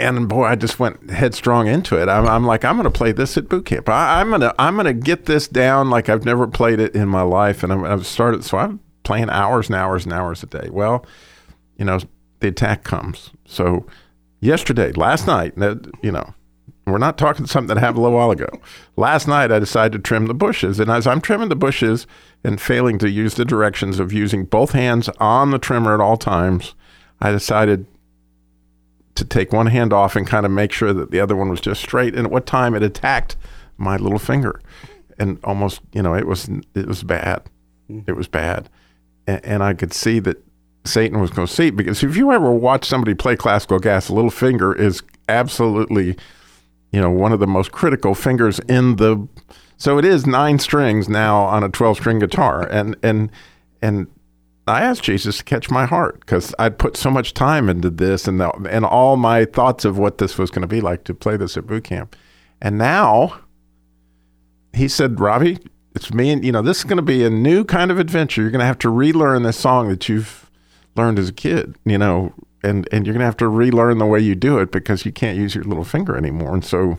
And 0.00 0.28
boy, 0.28 0.44
I 0.44 0.54
just 0.54 0.78
went 0.78 1.10
headstrong 1.10 1.66
into 1.66 2.00
it. 2.00 2.08
I'm, 2.08 2.28
I'm 2.28 2.46
like, 2.46 2.64
I'm 2.64 2.76
going 2.76 2.84
to 2.84 2.96
play 2.96 3.10
this 3.10 3.36
at 3.36 3.48
boot 3.48 3.66
camp. 3.66 3.88
I, 3.88 4.20
I'm 4.20 4.28
going 4.28 4.42
to, 4.42 4.54
I'm 4.56 4.76
going 4.76 4.86
to 4.86 4.92
get 4.92 5.24
this 5.24 5.48
down 5.48 5.90
like 5.90 6.08
I've 6.08 6.24
never 6.24 6.46
played 6.46 6.78
it 6.78 6.94
in 6.94 7.08
my 7.08 7.22
life. 7.22 7.64
And 7.64 7.72
I'm, 7.72 7.84
I've 7.84 8.06
started, 8.06 8.44
so 8.44 8.58
I'm 8.58 8.78
playing 9.08 9.30
hours 9.30 9.68
and 9.68 9.74
hours 9.74 10.04
and 10.04 10.12
hours 10.12 10.42
a 10.42 10.46
day. 10.46 10.68
Well, 10.70 11.06
you 11.78 11.86
know, 11.86 11.98
the 12.40 12.48
attack 12.48 12.84
comes. 12.84 13.30
So 13.46 13.86
yesterday, 14.40 14.92
last 14.92 15.26
night, 15.26 15.54
you 16.02 16.12
know, 16.12 16.34
we're 16.84 16.98
not 16.98 17.16
talking 17.16 17.46
something 17.46 17.74
that 17.74 17.80
happened 17.80 18.00
a 18.00 18.02
little 18.02 18.18
while 18.18 18.30
ago. 18.30 18.50
Last 18.96 19.26
night, 19.26 19.50
I 19.50 19.60
decided 19.60 19.92
to 19.92 19.98
trim 20.06 20.26
the 20.26 20.34
bushes. 20.34 20.78
And 20.78 20.90
as 20.90 21.06
I'm 21.06 21.22
trimming 21.22 21.48
the 21.48 21.56
bushes 21.56 22.06
and 22.44 22.60
failing 22.60 22.98
to 22.98 23.08
use 23.08 23.32
the 23.32 23.46
directions 23.46 23.98
of 23.98 24.12
using 24.12 24.44
both 24.44 24.72
hands 24.72 25.08
on 25.18 25.52
the 25.52 25.58
trimmer 25.58 25.94
at 25.94 26.02
all 26.02 26.18
times, 26.18 26.74
I 27.18 27.32
decided 27.32 27.86
to 29.14 29.24
take 29.24 29.54
one 29.54 29.68
hand 29.68 29.94
off 29.94 30.16
and 30.16 30.26
kind 30.26 30.44
of 30.44 30.52
make 30.52 30.70
sure 30.70 30.92
that 30.92 31.12
the 31.12 31.20
other 31.20 31.34
one 31.34 31.48
was 31.48 31.62
just 31.62 31.80
straight. 31.80 32.14
And 32.14 32.26
at 32.26 32.30
what 32.30 32.44
time 32.44 32.74
it 32.74 32.82
attacked 32.82 33.36
my 33.78 33.96
little 33.96 34.18
finger, 34.18 34.60
and 35.18 35.38
almost, 35.44 35.80
you 35.94 36.02
know, 36.02 36.14
it 36.14 36.26
was 36.26 36.50
it 36.74 36.86
was 36.86 37.02
bad. 37.02 37.42
Hmm. 37.86 38.00
It 38.06 38.16
was 38.16 38.28
bad, 38.28 38.68
and, 39.28 39.44
and 39.44 39.62
I 39.62 39.74
could 39.74 39.92
see 39.92 40.18
that 40.20 40.42
Satan 40.84 41.20
was 41.20 41.30
going 41.30 41.46
to 41.46 41.52
see 41.52 41.70
because 41.70 42.02
if 42.02 42.16
you 42.16 42.32
ever 42.32 42.50
watch 42.50 42.86
somebody 42.86 43.14
play 43.14 43.36
classical 43.36 43.78
gas, 43.78 44.08
a 44.08 44.14
little 44.14 44.30
finger 44.30 44.74
is 44.74 45.02
absolutely, 45.28 46.16
you 46.90 47.00
know, 47.00 47.10
one 47.10 47.32
of 47.32 47.38
the 47.38 47.46
most 47.46 47.70
critical 47.70 48.14
fingers 48.14 48.58
in 48.60 48.96
the. 48.96 49.28
So 49.76 49.98
it 49.98 50.04
is 50.04 50.26
nine 50.26 50.58
strings 50.58 51.08
now 51.08 51.42
on 51.42 51.62
a 51.62 51.68
twelve 51.68 51.98
string 51.98 52.18
guitar, 52.18 52.66
and 52.66 52.96
and 53.02 53.30
and 53.82 54.08
I 54.66 54.80
asked 54.82 55.04
Jesus 55.04 55.38
to 55.38 55.44
catch 55.44 55.70
my 55.70 55.86
heart 55.86 56.20
because 56.20 56.54
I'd 56.58 56.78
put 56.78 56.96
so 56.96 57.10
much 57.10 57.32
time 57.32 57.68
into 57.68 57.90
this 57.90 58.26
and 58.26 58.40
the, 58.40 58.50
and 58.68 58.84
all 58.84 59.16
my 59.16 59.44
thoughts 59.44 59.84
of 59.84 59.98
what 59.98 60.18
this 60.18 60.36
was 60.36 60.50
going 60.50 60.62
to 60.62 60.68
be 60.68 60.80
like 60.80 61.04
to 61.04 61.14
play 61.14 61.36
this 61.36 61.56
at 61.56 61.66
boot 61.66 61.84
camp. 61.84 62.16
And 62.60 62.76
now 62.76 63.40
he 64.74 64.88
said, 64.88 65.20
Robbie, 65.20 65.58
it's 65.98 66.14
me 66.14 66.30
and 66.30 66.44
you 66.44 66.52
know, 66.52 66.62
this 66.62 66.78
is 66.78 66.84
going 66.84 66.96
to 66.96 67.02
be 67.02 67.24
a 67.24 67.30
new 67.30 67.64
kind 67.64 67.90
of 67.90 67.98
adventure. 67.98 68.40
You're 68.40 68.50
going 68.50 68.60
to 68.60 68.66
have 68.66 68.78
to 68.78 68.88
relearn 68.88 69.42
this 69.42 69.56
song 69.56 69.88
that 69.88 70.08
you've 70.08 70.50
learned 70.96 71.18
as 71.18 71.28
a 71.28 71.32
kid, 71.32 71.76
you 71.84 71.98
know, 71.98 72.32
and, 72.62 72.88
and 72.92 73.04
you're 73.04 73.12
going 73.12 73.20
to 73.20 73.26
have 73.26 73.36
to 73.38 73.48
relearn 73.48 73.98
the 73.98 74.06
way 74.06 74.20
you 74.20 74.34
do 74.34 74.58
it 74.58 74.70
because 74.70 75.04
you 75.04 75.12
can't 75.12 75.36
use 75.36 75.54
your 75.54 75.64
little 75.64 75.84
finger 75.84 76.16
anymore. 76.16 76.54
And 76.54 76.64
so 76.64 76.98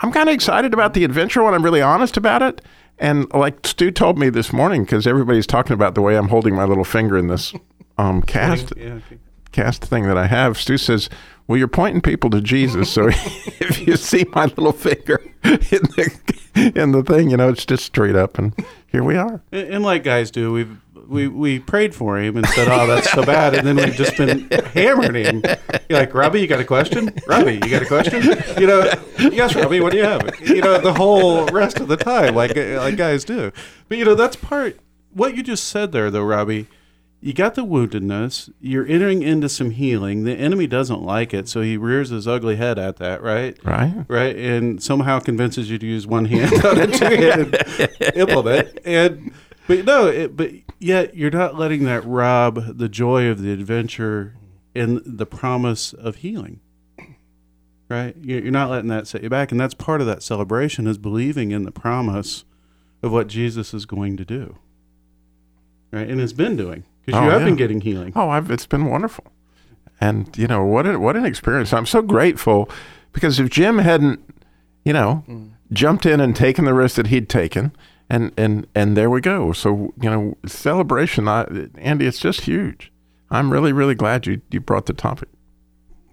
I'm 0.00 0.12
kind 0.12 0.28
of 0.28 0.34
excited 0.34 0.74
about 0.74 0.94
the 0.94 1.04
adventure 1.04 1.42
when 1.42 1.54
I'm 1.54 1.62
really 1.62 1.82
honest 1.82 2.16
about 2.16 2.42
it. 2.42 2.60
And 2.98 3.32
like 3.32 3.66
Stu 3.66 3.90
told 3.90 4.18
me 4.18 4.28
this 4.28 4.52
morning, 4.52 4.84
because 4.84 5.06
everybody's 5.06 5.46
talking 5.46 5.72
about 5.72 5.94
the 5.94 6.02
way 6.02 6.16
I'm 6.16 6.28
holding 6.28 6.54
my 6.54 6.64
little 6.64 6.84
finger 6.84 7.16
in 7.16 7.28
this 7.28 7.54
um, 7.98 8.22
cast 8.22 8.72
Yeah, 8.76 8.94
okay. 8.94 9.18
Cast 9.52 9.84
thing 9.84 10.06
that 10.08 10.18
I 10.18 10.26
have. 10.26 10.58
Stu 10.58 10.76
says, 10.78 11.08
"Well, 11.46 11.58
you're 11.58 11.68
pointing 11.68 12.00
people 12.00 12.30
to 12.30 12.40
Jesus, 12.40 12.90
so 12.90 13.08
if 13.12 13.86
you 13.86 13.96
see 13.96 14.24
my 14.32 14.46
little 14.46 14.72
finger 14.72 15.20
in 15.44 15.60
the 15.60 16.72
in 16.74 16.92
the 16.92 17.02
thing, 17.02 17.30
you 17.30 17.36
know, 17.36 17.48
it's 17.48 17.66
just 17.66 17.84
straight 17.84 18.16
up, 18.16 18.38
and 18.38 18.54
here 18.88 19.04
we 19.04 19.16
are." 19.16 19.42
And, 19.52 19.74
and 19.74 19.84
like 19.84 20.04
guys 20.04 20.30
do, 20.30 20.52
we've 20.52 20.76
we 21.08 21.28
we 21.28 21.58
prayed 21.58 21.94
for 21.94 22.18
him 22.18 22.36
and 22.36 22.46
said, 22.48 22.68
"Oh, 22.68 22.86
that's 22.86 23.10
so 23.10 23.24
bad," 23.24 23.54
and 23.54 23.66
then 23.66 23.76
we've 23.76 23.94
just 23.94 24.16
been 24.16 24.48
hammering 24.50 25.14
him. 25.14 25.42
You're 25.88 25.98
like, 25.98 26.14
Robbie, 26.14 26.40
you 26.40 26.46
got 26.46 26.60
a 26.60 26.64
question? 26.64 27.12
Robbie, 27.26 27.54
you 27.54 27.70
got 27.70 27.82
a 27.82 27.86
question? 27.86 28.22
You 28.58 28.66
know, 28.66 28.92
yes, 29.18 29.54
Robbie, 29.54 29.80
what 29.80 29.92
do 29.92 29.98
you 29.98 30.04
have? 30.04 30.40
You 30.40 30.62
know, 30.62 30.78
the 30.78 30.94
whole 30.94 31.46
rest 31.46 31.80
of 31.80 31.88
the 31.88 31.96
time, 31.96 32.34
like 32.34 32.56
like 32.56 32.96
guys 32.96 33.24
do. 33.24 33.52
But 33.88 33.98
you 33.98 34.04
know, 34.04 34.14
that's 34.14 34.36
part. 34.36 34.78
What 35.12 35.36
you 35.36 35.42
just 35.42 35.64
said 35.64 35.92
there, 35.92 36.10
though, 36.10 36.24
Robbie. 36.24 36.66
You 37.24 37.32
got 37.32 37.54
the 37.54 37.64
woundedness. 37.64 38.52
You're 38.60 38.84
entering 38.84 39.22
into 39.22 39.48
some 39.48 39.70
healing. 39.70 40.24
The 40.24 40.32
enemy 40.32 40.66
doesn't 40.66 41.02
like 41.04 41.32
it, 41.32 41.48
so 41.48 41.60
he 41.60 41.76
rears 41.76 42.10
his 42.10 42.26
ugly 42.26 42.56
head 42.56 42.80
at 42.80 42.96
that, 42.96 43.22
right? 43.22 43.56
Right. 43.62 44.04
Right. 44.08 44.36
And 44.36 44.82
somehow 44.82 45.20
convinces 45.20 45.70
you 45.70 45.78
to 45.78 45.86
use 45.86 46.04
one 46.04 46.24
hand 46.24 46.52
on 46.64 46.80
a 46.80 46.88
two-handed 46.88 48.16
implement. 48.16 48.76
And 48.84 49.32
but 49.68 49.84
no, 49.84 50.08
it, 50.08 50.36
but 50.36 50.50
yet 50.80 51.16
you're 51.16 51.30
not 51.30 51.54
letting 51.56 51.84
that 51.84 52.04
rob 52.04 52.76
the 52.76 52.88
joy 52.88 53.28
of 53.28 53.40
the 53.40 53.52
adventure 53.52 54.34
and 54.74 55.00
the 55.06 55.26
promise 55.26 55.92
of 55.92 56.16
healing. 56.16 56.58
Right? 57.88 58.16
You're 58.20 58.40
you're 58.40 58.50
not 58.50 58.70
letting 58.70 58.88
that 58.88 59.06
set 59.06 59.22
you 59.22 59.30
back, 59.30 59.52
and 59.52 59.60
that's 59.60 59.74
part 59.74 60.00
of 60.00 60.08
that 60.08 60.24
celebration 60.24 60.88
is 60.88 60.98
believing 60.98 61.52
in 61.52 61.62
the 61.62 61.70
promise 61.70 62.44
of 63.00 63.12
what 63.12 63.28
Jesus 63.28 63.72
is 63.72 63.86
going 63.86 64.16
to 64.16 64.24
do. 64.24 64.58
Right, 65.92 66.08
and 66.08 66.18
has 66.18 66.32
been 66.32 66.56
doing 66.56 66.84
because 67.04 67.20
you 67.20 67.28
Oh, 67.28 67.30
have 67.30 67.40
yeah. 67.42 67.46
been 67.46 67.56
getting 67.56 67.80
healing. 67.80 68.12
Oh, 68.14 68.28
I've, 68.28 68.50
it's 68.50 68.66
been 68.66 68.86
wonderful, 68.86 69.24
and 70.00 70.36
you 70.36 70.46
know 70.46 70.64
what? 70.64 70.86
A, 70.86 70.98
what 70.98 71.16
an 71.16 71.24
experience! 71.24 71.72
I'm 71.72 71.86
so 71.86 72.02
grateful 72.02 72.68
because 73.12 73.38
if 73.38 73.50
Jim 73.50 73.78
hadn't, 73.78 74.20
you 74.84 74.92
know, 74.92 75.24
mm. 75.28 75.50
jumped 75.72 76.06
in 76.06 76.20
and 76.20 76.34
taken 76.34 76.64
the 76.64 76.74
risk 76.74 76.96
that 76.96 77.08
he'd 77.08 77.28
taken, 77.28 77.72
and 78.08 78.32
and 78.36 78.66
and 78.74 78.96
there 78.96 79.10
we 79.10 79.20
go. 79.20 79.52
So 79.52 79.92
you 80.00 80.10
know, 80.10 80.36
celebration, 80.46 81.28
I, 81.28 81.46
Andy, 81.76 82.06
it's 82.06 82.18
just 82.20 82.42
huge. 82.42 82.92
I'm 83.30 83.50
really 83.52 83.72
really 83.72 83.94
glad 83.94 84.26
you 84.26 84.40
you 84.50 84.60
brought 84.60 84.86
the 84.86 84.92
topic. 84.92 85.28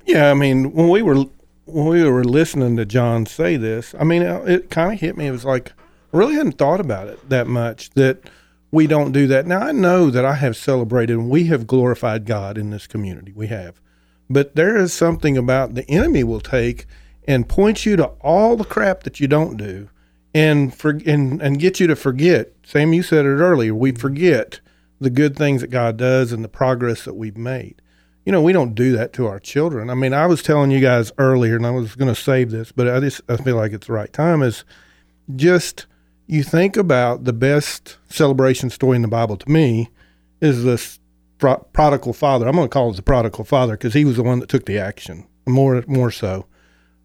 Yeah, 0.05 0.31
I 0.31 0.33
mean, 0.33 0.71
when 0.73 0.89
we 0.89 1.01
were 1.01 1.25
when 1.65 1.85
we 1.87 2.03
were 2.03 2.23
listening 2.23 2.77
to 2.77 2.85
John 2.85 3.25
say 3.27 3.55
this, 3.57 3.93
I 3.99 4.03
mean, 4.03 4.23
it, 4.23 4.49
it 4.49 4.69
kind 4.69 4.93
of 4.93 4.99
hit 4.99 5.15
me. 5.17 5.27
It 5.27 5.31
was 5.31 5.45
like 5.45 5.73
I 6.13 6.17
really 6.17 6.33
hadn't 6.33 6.57
thought 6.57 6.79
about 6.79 7.07
it 7.07 7.29
that 7.29 7.45
much 7.47 7.91
that 7.91 8.27
we 8.71 8.87
don't 8.87 9.11
do 9.11 9.27
that. 9.27 9.47
Now 9.47 9.59
I 9.59 9.71
know 9.71 10.09
that 10.09 10.25
I 10.25 10.35
have 10.35 10.55
celebrated 10.55 11.13
and 11.13 11.29
we 11.29 11.45
have 11.45 11.67
glorified 11.67 12.25
God 12.25 12.57
in 12.57 12.69
this 12.69 12.87
community. 12.87 13.33
We 13.33 13.47
have, 13.47 13.81
but 14.29 14.55
there 14.55 14.77
is 14.77 14.93
something 14.93 15.37
about 15.37 15.75
the 15.75 15.89
enemy 15.89 16.23
will 16.23 16.41
take 16.41 16.85
and 17.27 17.49
point 17.49 17.85
you 17.85 17.95
to 17.95 18.05
all 18.21 18.55
the 18.55 18.65
crap 18.65 19.03
that 19.03 19.19
you 19.19 19.27
don't 19.27 19.57
do, 19.57 19.89
and 20.33 20.73
for 20.73 20.99
and 21.05 21.41
and 21.41 21.59
get 21.59 21.79
you 21.79 21.87
to 21.87 21.95
forget. 21.95 22.53
Sam, 22.63 22.93
you 22.93 23.03
said 23.03 23.25
it 23.25 23.29
earlier. 23.29 23.73
We 23.73 23.91
forget 23.91 24.59
the 24.99 25.09
good 25.09 25.35
things 25.35 25.61
that 25.61 25.67
God 25.67 25.97
does 25.97 26.31
and 26.31 26.43
the 26.43 26.49
progress 26.49 27.05
that 27.05 27.15
we've 27.15 27.37
made 27.37 27.81
you 28.29 28.31
know, 28.31 28.43
we 28.43 28.53
don't 28.53 28.75
do 28.75 28.91
that 28.95 29.11
to 29.13 29.25
our 29.25 29.39
children. 29.39 29.89
I 29.89 29.95
mean, 29.95 30.13
I 30.13 30.27
was 30.27 30.43
telling 30.43 30.69
you 30.69 30.79
guys 30.79 31.11
earlier, 31.17 31.55
and 31.55 31.65
I 31.65 31.71
was 31.71 31.95
going 31.95 32.13
to 32.13 32.21
save 32.21 32.51
this, 32.51 32.71
but 32.71 32.87
I 32.87 32.99
just 32.99 33.21
I 33.27 33.37
feel 33.37 33.55
like 33.55 33.71
it's 33.71 33.87
the 33.87 33.93
right 33.93 34.13
time. 34.13 34.43
Is 34.43 34.65
just 35.35 35.87
you 36.29 36.43
think 36.43 36.77
about 36.77 37.23
the 37.23 37.33
best 37.33 37.97
celebration 38.07 38.69
story 38.69 38.95
in 38.95 39.01
the 39.01 39.07
Bible 39.07 39.35
to 39.35 39.49
me 39.49 39.89
is 40.41 40.63
this 40.63 40.99
pro- 41.39 41.57
prodigal 41.73 42.13
father. 42.13 42.47
I'm 42.47 42.55
going 42.55 42.67
to 42.67 42.71
call 42.71 42.91
it 42.91 42.95
the 42.97 43.01
prodigal 43.01 43.45
father 43.45 43.73
because 43.73 43.95
he 43.95 44.05
was 44.05 44.17
the 44.17 44.23
one 44.23 44.39
that 44.39 44.47
took 44.47 44.65
the 44.67 44.77
action 44.77 45.25
more 45.47 45.83
more 45.87 46.11
so. 46.11 46.45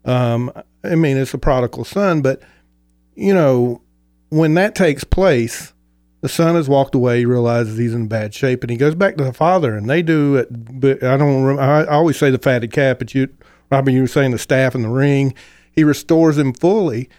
Um, 0.05 0.51
I 0.83 0.93
mean, 0.93 1.17
it's 1.17 1.33
a 1.33 1.39
prodigal 1.39 1.85
son, 1.85 2.21
but 2.21 2.43
you 3.15 3.33
know, 3.33 3.81
when 4.29 4.53
that 4.53 4.75
takes 4.75 5.03
place, 5.03 5.73
the 6.21 6.29
son 6.29 6.53
has 6.53 6.69
walked 6.69 6.93
away. 6.93 7.19
He 7.19 7.25
realizes 7.25 7.79
he's 7.79 7.95
in 7.95 8.07
bad 8.07 8.31
shape, 8.31 8.63
and 8.63 8.69
he 8.69 8.77
goes 8.77 8.93
back 8.93 9.17
to 9.17 9.23
the 9.23 9.33
father. 9.33 9.75
And 9.75 9.89
they 9.89 10.03
do 10.03 10.35
it. 10.35 10.49
But 10.79 11.03
I 11.03 11.17
don't. 11.17 11.57
I 11.57 11.85
always 11.85 12.17
say 12.17 12.29
the 12.29 12.37
fatted 12.37 12.71
calf, 12.71 12.99
but 12.99 13.15
you, 13.15 13.29
Robin, 13.71 13.95
you 13.95 14.01
were 14.01 14.07
saying 14.07 14.31
the 14.31 14.37
staff 14.37 14.75
and 14.75 14.83
the 14.83 14.89
ring. 14.89 15.33
He 15.71 15.83
restores 15.83 16.37
him 16.37 16.53
fully. 16.53 17.09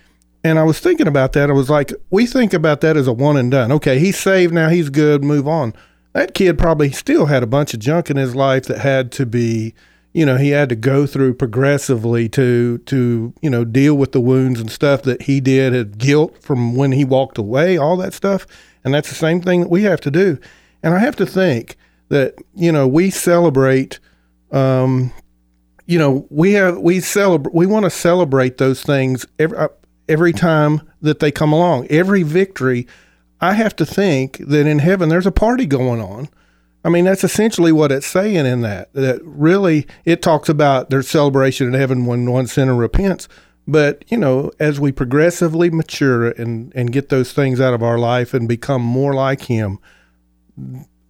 And 0.45 0.59
I 0.59 0.63
was 0.63 0.79
thinking 0.79 1.09
about 1.09 1.33
that. 1.33 1.51
I 1.51 1.53
was 1.53 1.71
like, 1.71 1.93
we 2.11 2.27
think 2.27 2.53
about 2.53 2.81
that 2.83 2.97
as 2.97 3.07
a 3.07 3.13
one 3.13 3.37
and 3.37 3.51
done. 3.51 3.73
Okay, 3.73 3.99
he's 3.99 4.19
saved 4.19 4.55
now. 4.55 4.69
He's 4.69 4.91
good. 4.91 5.25
Move 5.25 5.49
on. 5.49 5.75
That 6.13 6.35
kid 6.35 6.59
probably 6.59 6.93
still 6.93 7.27
had 7.27 7.43
a 7.43 7.47
bunch 7.47 7.75
of 7.75 7.81
junk 7.81 8.11
in 8.11 8.17
his 8.17 8.35
life 8.35 8.65
that 8.67 8.79
had 8.79 9.13
to 9.13 9.27
be, 9.27 9.75
you 10.15 10.25
know, 10.25 10.37
he 10.37 10.51
had 10.51 10.69
to 10.69 10.77
go 10.77 11.07
through 11.07 11.35
progressively 11.35 12.29
to 12.31 12.79
to 12.79 13.35
you 13.43 13.51
know 13.51 13.65
deal 13.65 13.97
with 13.97 14.13
the 14.13 14.21
wounds 14.21 14.61
and 14.61 14.71
stuff 14.71 15.03
that 15.03 15.23
he 15.23 15.41
did, 15.41 15.73
had 15.73 15.99
guilt 15.99 16.43
from 16.43 16.77
when 16.77 16.93
he 16.93 17.05
walked 17.05 17.39
away, 17.39 17.77
all 17.77 17.97
that 17.97 18.15
stuff. 18.15 18.47
And 18.85 18.95
that's 18.95 19.09
the 19.09 19.17
same 19.17 19.43
thing 19.43 19.63
that 19.63 19.69
we 19.69 19.83
have 19.83 20.01
to 20.03 20.11
do. 20.13 20.39
And 20.83 20.95
I 20.95 21.01
have 21.01 21.17
to 21.17 21.27
think 21.27 21.77
that, 22.09 22.37
you 22.55 22.71
know, 22.71 22.87
we 22.87 23.11
celebrate, 23.11 23.99
um, 24.53 25.13
you 25.87 25.99
know, 25.99 26.27
we 26.31 26.53
have, 26.53 26.79
we 26.79 27.01
celebrate, 27.01 27.53
we 27.53 27.67
want 27.67 27.85
to 27.85 27.91
celebrate 27.91 28.59
those 28.59 28.83
things 28.83 29.27
every, 29.41 29.59
every 30.09 30.33
time 30.33 30.83
that 31.01 31.21
they 31.21 31.31
come 31.31 31.53
along. 31.53 31.87
Every 31.89 32.23
victory, 32.23 32.87
I 33.41 33.55
have 33.55 33.77
to 33.77 33.87
think 33.87 34.39
that 34.39 34.67
in 34.67 34.79
heaven 34.79 35.09
there's 35.09 35.27
a 35.27 35.33
party 35.33 35.67
going 35.67 36.01
on. 36.01 36.29
I 36.85 36.89
mean, 36.89 37.05
that's 37.05 37.25
essentially 37.25 37.73
what 37.73 37.91
it's 37.91 38.07
saying 38.07 38.47
in 38.47 38.61
that. 38.61 38.93
That 38.93 39.21
really, 39.25 39.87
it 40.05 40.23
talks 40.23 40.49
about 40.49 40.89
there's 40.89 41.09
celebration 41.09 41.67
in 41.67 41.75
heaven 41.75 42.07
when 42.07 42.31
one 42.31 42.47
sinner 42.47 42.77
repents. 42.77 43.29
But 43.67 44.05
you 44.09 44.17
know, 44.17 44.53
as 44.61 44.79
we 44.79 44.93
progressively 44.93 45.71
mature 45.71 46.31
and 46.31 46.73
and 46.77 46.93
get 46.93 47.09
those 47.09 47.33
things 47.33 47.61
out 47.61 47.75
of 47.75 47.83
our 47.83 47.99
life 47.99 48.33
and 48.33 48.47
become 48.47 48.83
more 48.83 49.15
like 49.15 49.43
Him, 49.43 49.81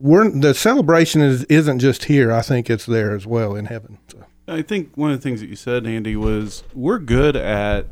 we're 0.00 0.30
the 0.30 0.54
celebration 0.54 1.20
is 1.20 1.44
isn't 1.44 1.80
just 1.80 2.04
here. 2.04 2.32
I 2.32 2.40
think 2.40 2.70
it's 2.70 2.87
there 2.87 3.14
as 3.14 3.26
well 3.26 3.54
in 3.54 3.66
heaven. 3.66 3.98
So. 4.09 4.24
I 4.48 4.62
think 4.62 4.96
one 4.96 5.11
of 5.11 5.18
the 5.18 5.22
things 5.22 5.40
that 5.40 5.48
you 5.48 5.56
said, 5.56 5.87
Andy, 5.87 6.16
was 6.16 6.62
we're 6.72 7.00
good 7.00 7.37
at, 7.37 7.87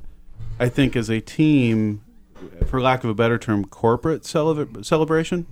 I 0.59 0.69
think, 0.69 0.97
as 0.97 1.11
a 1.11 1.21
team, 1.21 2.03
for 2.67 2.81
lack 2.81 3.05
of 3.05 3.11
a 3.11 3.15
better 3.15 3.39
term, 3.39 3.65
corporate 3.65 4.25
cele- 4.25 4.83
celebration. 4.83 5.47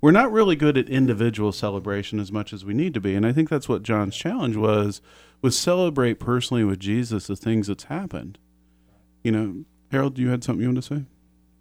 We're 0.00 0.10
not 0.10 0.32
really 0.32 0.56
good 0.56 0.76
at 0.76 0.88
individual 0.88 1.50
celebration 1.52 2.20
as 2.20 2.30
much 2.30 2.52
as 2.52 2.64
we 2.64 2.74
need 2.74 2.92
to 2.94 3.00
be, 3.00 3.14
and 3.14 3.26
I 3.26 3.32
think 3.32 3.48
that's 3.48 3.68
what 3.68 3.82
John's 3.82 4.16
challenge 4.16 4.56
was: 4.56 5.00
was 5.40 5.56
celebrate 5.56 6.20
personally 6.20 6.64
with 6.64 6.80
Jesus 6.80 7.26
the 7.26 7.36
things 7.36 7.68
that's 7.68 7.84
happened. 7.84 8.38
You 9.22 9.32
know, 9.32 9.64
Harold, 9.90 10.18
you 10.18 10.28
had 10.28 10.44
something 10.44 10.62
you 10.62 10.68
want 10.68 10.84
to 10.84 10.94
say? 10.94 11.04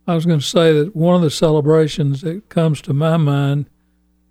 I 0.05 0.15
was 0.15 0.25
going 0.25 0.39
to 0.39 0.45
say 0.45 0.73
that 0.73 0.95
one 0.95 1.15
of 1.15 1.21
the 1.21 1.29
celebrations 1.29 2.21
that 2.21 2.49
comes 2.49 2.81
to 2.81 2.93
my 2.93 3.15
mind 3.15 3.69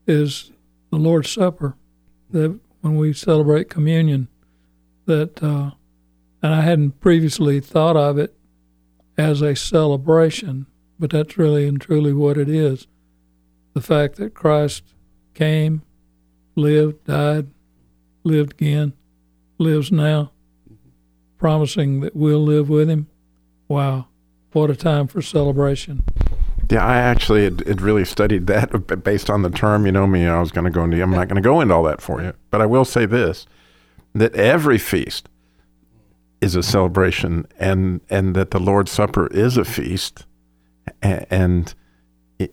is 0.06 0.50
the 0.90 0.98
Lord's 0.98 1.30
Supper. 1.30 1.76
That 2.30 2.58
when 2.82 2.96
we 2.96 3.12
celebrate 3.14 3.70
communion, 3.70 4.28
that 5.06 5.42
uh, 5.42 5.70
and 6.42 6.54
I 6.54 6.62
hadn't 6.62 7.00
previously 7.00 7.60
thought 7.60 7.96
of 7.96 8.18
it 8.18 8.34
as 9.16 9.40
a 9.40 9.54
celebration, 9.54 10.66
but 10.98 11.10
that's 11.10 11.38
really 11.38 11.68
and 11.68 11.80
truly 11.80 12.12
what 12.12 12.36
it 12.36 12.48
is. 12.48 12.86
The 13.74 13.80
fact 13.80 14.16
that 14.16 14.34
Christ 14.34 14.82
came, 15.34 15.82
lived, 16.56 17.04
died, 17.04 17.48
lived 18.24 18.52
again, 18.52 18.92
lives 19.58 19.92
now, 19.92 20.32
promising 21.38 22.00
that 22.00 22.16
we'll 22.16 22.42
live 22.42 22.68
with 22.68 22.90
him. 22.90 23.06
Wow, 23.68 24.08
what 24.52 24.70
a 24.70 24.76
time 24.76 25.06
for 25.06 25.22
celebration. 25.22 26.02
Yeah, 26.70 26.84
I 26.84 26.96
actually 26.96 27.44
had, 27.44 27.66
had 27.66 27.80
really 27.80 28.04
studied 28.04 28.46
that 28.48 29.02
based 29.04 29.30
on 29.30 29.42
the 29.42 29.50
term. 29.50 29.86
You 29.86 29.92
know 29.92 30.06
me, 30.06 30.26
I 30.26 30.40
was 30.40 30.50
going 30.50 30.64
to 30.64 30.70
go 30.70 30.84
into. 30.84 31.00
I'm 31.02 31.10
not 31.10 31.28
going 31.28 31.42
to 31.42 31.46
go 31.46 31.60
into 31.60 31.74
all 31.74 31.82
that 31.84 32.00
for 32.00 32.22
you, 32.22 32.34
but 32.50 32.60
I 32.60 32.66
will 32.66 32.84
say 32.84 33.06
this: 33.06 33.46
that 34.14 34.34
every 34.34 34.78
feast 34.78 35.28
is 36.42 36.56
a 36.56 36.62
celebration, 36.62 37.46
and 37.58 38.00
and 38.10 38.34
that 38.34 38.50
the 38.50 38.58
Lord's 38.58 38.90
Supper 38.90 39.28
is 39.28 39.56
a 39.56 39.64
feast, 39.64 40.26
and, 41.00 41.26
and 41.30 41.74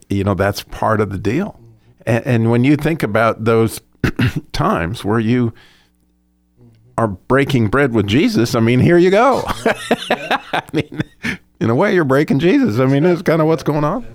you 0.08 0.24
know 0.24 0.34
that's 0.34 0.62
part 0.62 1.00
of 1.00 1.10
the 1.10 1.18
deal. 1.18 1.60
And, 2.06 2.26
and 2.26 2.50
when 2.50 2.64
you 2.64 2.76
think 2.76 3.02
about 3.02 3.44
those 3.44 3.80
times 4.52 5.04
where 5.04 5.18
you 5.18 5.52
are 6.96 7.08
breaking 7.08 7.68
bread 7.68 7.92
with 7.92 8.06
Jesus, 8.06 8.54
I 8.54 8.60
mean, 8.60 8.78
here 8.78 8.96
you 8.96 9.10
go. 9.10 9.42
I 9.46 10.62
mean, 10.72 11.00
in 11.60 11.68
a 11.68 11.74
way, 11.74 11.92
you're 11.92 12.04
breaking 12.04 12.38
Jesus. 12.38 12.78
I 12.78 12.86
mean, 12.86 13.02
that's 13.02 13.22
kind 13.22 13.42
of 13.42 13.48
what's 13.48 13.62
going 13.62 13.84
on. 13.84 14.06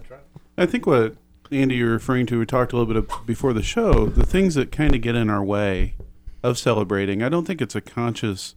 I 0.58 0.66
think 0.66 0.88
what 0.88 1.16
Andy 1.52 1.76
you're 1.76 1.92
referring 1.92 2.26
to, 2.28 2.40
we 2.40 2.46
talked 2.46 2.72
a 2.72 2.78
little 2.78 2.94
bit 2.94 3.04
of, 3.04 3.26
before 3.26 3.54
the 3.54 3.64
show, 3.64 4.06
the 4.06 4.26
things 4.26 4.56
that 4.56 4.72
kind 4.72 4.96
of 4.96 5.02
get 5.02 5.16
in 5.16 5.30
our 5.30 5.44
way 5.44 5.96
of 6.44 6.58
celebrating. 6.58 7.22
I 7.22 7.30
don't 7.30 7.46
think 7.46 7.62
it's 7.62 7.76
a 7.76 7.82
conscious 7.82 8.56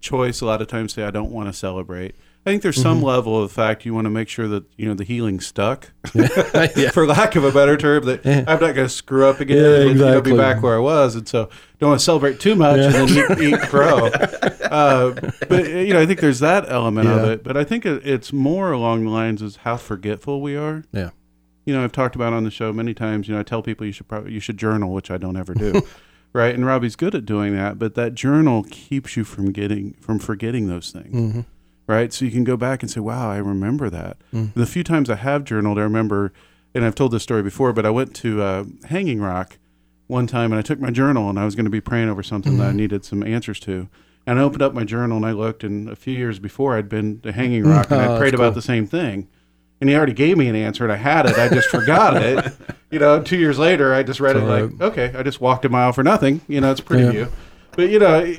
choice. 0.00 0.40
A 0.40 0.46
lot 0.46 0.60
of 0.62 0.68
times, 0.68 0.92
say 0.94 1.04
I 1.04 1.10
don't 1.10 1.30
want 1.30 1.48
to 1.48 1.52
celebrate. 1.52 2.14
I 2.46 2.50
think 2.50 2.62
there's 2.62 2.80
some 2.80 2.98
Mm-hmm. 2.98 3.04
Mhm. 3.04 3.08
level 3.08 3.42
of 3.42 3.52
fact 3.52 3.84
you 3.84 3.92
want 3.92 4.06
to 4.06 4.10
make 4.10 4.28
sure 4.28 4.48
that 4.48 4.64
you 4.76 4.86
know 4.86 4.94
the 4.94 5.04
healing 5.04 5.38
stuck, 5.40 5.90
for 6.92 7.06
lack 7.06 7.36
of 7.36 7.44
a 7.44 7.52
better 7.52 7.76
term. 7.76 8.04
That 8.06 8.24
I'm 8.26 8.44
not 8.60 8.74
going 8.74 8.76
to 8.76 8.88
screw 8.88 9.26
up 9.26 9.40
again. 9.40 9.56
Yeah, 9.58 9.80
and, 9.82 9.90
exactly. 9.90 10.32
be 10.32 10.38
back 10.38 10.62
where 10.62 10.76
I 10.76 10.78
was, 10.78 11.14
and 11.14 11.28
so 11.28 11.50
don't 11.78 11.90
want 11.90 12.00
to 12.00 12.04
celebrate 12.04 12.40
too 12.40 12.54
much 12.54 12.78
and 12.78 12.94
then 12.94 13.08
eat, 13.42 13.52
eat 13.54 13.60
crow. 13.68 14.06
Uh, 14.68 15.14
but 15.48 15.68
you 15.68 15.92
know, 15.92 16.00
I 16.00 16.06
think 16.06 16.20
there's 16.20 16.40
that 16.40 16.70
element 16.70 17.08
of 17.08 17.24
it. 17.28 17.42
But 17.44 17.56
I 17.56 17.64
think 17.64 17.84
it, 17.84 18.06
it's 18.06 18.32
more 18.32 18.72
along 18.72 19.04
the 19.04 19.10
lines 19.10 19.42
of 19.42 19.56
how 19.56 19.76
forgetful 19.76 20.40
we 20.40 20.56
are. 20.56 20.84
Yeah. 20.92 21.10
You 21.66 21.74
know, 21.74 21.84
I've 21.84 21.92
talked 21.92 22.14
about 22.14 22.32
on 22.32 22.44
the 22.44 22.50
show 22.50 22.72
many 22.72 22.94
times. 22.94 23.28
You 23.28 23.34
know, 23.34 23.40
I 23.40 23.42
tell 23.42 23.62
people 23.62 23.84
you 23.86 23.92
should 23.92 24.08
probably 24.08 24.32
you 24.32 24.40
should 24.40 24.56
journal, 24.56 24.92
which 24.94 25.10
I 25.10 25.18
don't 25.18 25.36
ever 25.36 25.52
do. 25.54 25.82
right, 26.32 26.54
and 26.54 26.64
Robbie's 26.66 26.96
good 26.96 27.14
at 27.14 27.24
doing 27.26 27.54
that, 27.56 27.78
but 27.78 27.94
that 27.94 28.14
journal 28.14 28.64
keeps 28.70 29.16
you 29.16 29.24
from 29.24 29.52
getting 29.52 29.94
from 30.00 30.18
forgetting 30.18 30.66
those 30.68 30.90
things 30.90 31.34
Mhm. 31.34 31.44
right? 31.86 32.12
So 32.12 32.24
you 32.24 32.30
can 32.30 32.44
go 32.44 32.56
back 32.56 32.82
and 32.82 32.90
say, 32.90 33.00
"Wow, 33.00 33.30
I 33.30 33.38
remember 33.38 33.88
that." 33.90 34.18
Mm. 34.34 34.52
The 34.54 34.66
few 34.66 34.84
times 34.84 35.08
I 35.10 35.16
have 35.16 35.44
journaled, 35.44 35.78
I 35.78 35.82
remember, 35.82 36.32
and 36.74 36.84
I've 36.84 36.94
told 36.94 37.12
this 37.12 37.22
story 37.22 37.42
before, 37.42 37.72
but 37.72 37.86
I 37.86 37.90
went 37.90 38.14
to 38.16 38.42
uh, 38.42 38.64
Hanging 38.86 39.20
Rock 39.20 39.58
one 40.06 40.26
time, 40.26 40.52
and 40.52 40.58
I 40.58 40.62
took 40.62 40.80
my 40.80 40.90
journal, 40.90 41.28
and 41.30 41.38
I 41.38 41.44
was 41.44 41.54
going 41.54 41.64
to 41.66 41.70
be 41.70 41.80
praying 41.80 42.08
over 42.08 42.22
something 42.22 42.56
that 42.58 42.68
I 42.68 42.72
Mhm. 42.72 42.76
needed 42.76 43.04
some 43.04 43.22
answers 43.22 43.58
to. 43.60 43.88
And 44.26 44.38
I 44.38 44.42
opened 44.42 44.60
up 44.62 44.74
my 44.74 44.84
journal 44.84 45.16
and 45.16 45.24
I 45.24 45.32
looked, 45.32 45.64
and 45.64 45.88
a 45.88 45.96
few 45.96 46.14
years 46.14 46.38
before 46.38 46.76
I'd 46.76 46.88
been 46.90 47.20
to 47.20 47.32
Hanging. 47.32 47.64
Rock 47.64 47.90
and 47.90 48.00
Oh, 48.00 48.04
I 48.04 48.06
that's 48.08 48.18
prayed 48.20 48.34
about 48.34 48.48
cool. 48.52 48.56
the 48.56 48.62
same 48.62 48.86
thing. 48.86 49.26
And 49.80 49.88
he 49.88 49.94
already 49.96 50.12
gave 50.12 50.36
me 50.36 50.48
an 50.48 50.56
answer, 50.56 50.82
and 50.84 50.92
I 50.92 50.96
had 50.96 51.26
it. 51.26 51.38
I 51.38 51.48
just 51.48 51.68
forgot 51.68 52.16
it. 52.22 52.52
You 52.90 52.98
know, 52.98 53.22
two 53.22 53.36
years 53.36 53.58
later, 53.58 53.92
I 53.92 54.02
just 54.02 54.18
read 54.18 54.34
It's 54.34 54.42
it 54.46 54.48
all 54.50 54.66
like, 54.68 54.80
okay, 54.80 55.12
I 55.14 55.22
just 55.22 55.42
walked 55.42 55.66
a 55.66 55.68
mile 55.68 55.92
for 55.92 56.02
nothing. 56.02 56.40
You 56.48 56.62
know, 56.62 56.70
it's 56.70 56.80
pretty 56.80 57.04
Yeah. 57.04 57.12
you. 57.12 57.28
But 57.72 57.90
you 57.90 57.98
know, 57.98 58.34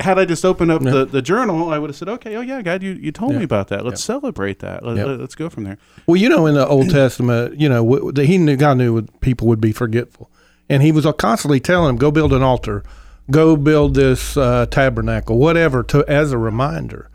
had 0.00 0.18
I 0.18 0.24
just 0.24 0.44
opened 0.44 0.72
up 0.72 0.82
the, 0.82 1.04
the 1.04 1.22
journal, 1.22 1.70
I 1.70 1.78
would 1.78 1.88
have 1.88 1.96
said, 1.96 2.08
okay, 2.08 2.34
oh 2.34 2.40
yeah, 2.40 2.62
God, 2.62 2.82
you, 2.82 2.90
you 2.94 3.12
told 3.12 3.36
me 3.36 3.44
about 3.44 3.68
that. 3.68 3.84
Let's 3.84 4.02
celebrate 4.02 4.58
that. 4.58 4.84
Let, 4.84 4.98
us 4.98 5.36
go 5.36 5.48
from 5.48 5.62
there. 5.62 5.78
Well, 6.08 6.16
you 6.16 6.28
know, 6.28 6.46
in 6.46 6.54
the 6.56 6.66
Old 6.66 6.90
Testament, 6.90 7.60
you 7.60 7.68
know, 7.68 7.84
w- 7.88 8.10
the, 8.10 8.24
he 8.24 8.38
knew 8.38 8.56
God 8.56 8.78
knew 8.78 8.92
would- 8.94 9.20
people 9.20 9.46
would 9.46 9.60
be 9.60 9.70
forgetful, 9.70 10.28
and 10.68 10.82
He 10.82 10.90
was 10.90 11.06
constantly 11.18 11.60
telling 11.60 11.86
them, 11.86 11.96
"Go 11.96 12.10
build 12.10 12.32
an 12.32 12.42
altar, 12.42 12.82
go 13.30 13.54
build 13.56 13.94
this 13.94 14.36
uh, 14.36 14.66
tabernacle, 14.68 15.38
whatever," 15.38 15.84
to 15.84 16.04
as 16.08 16.32
a 16.32 16.38
reminder. 16.38 17.08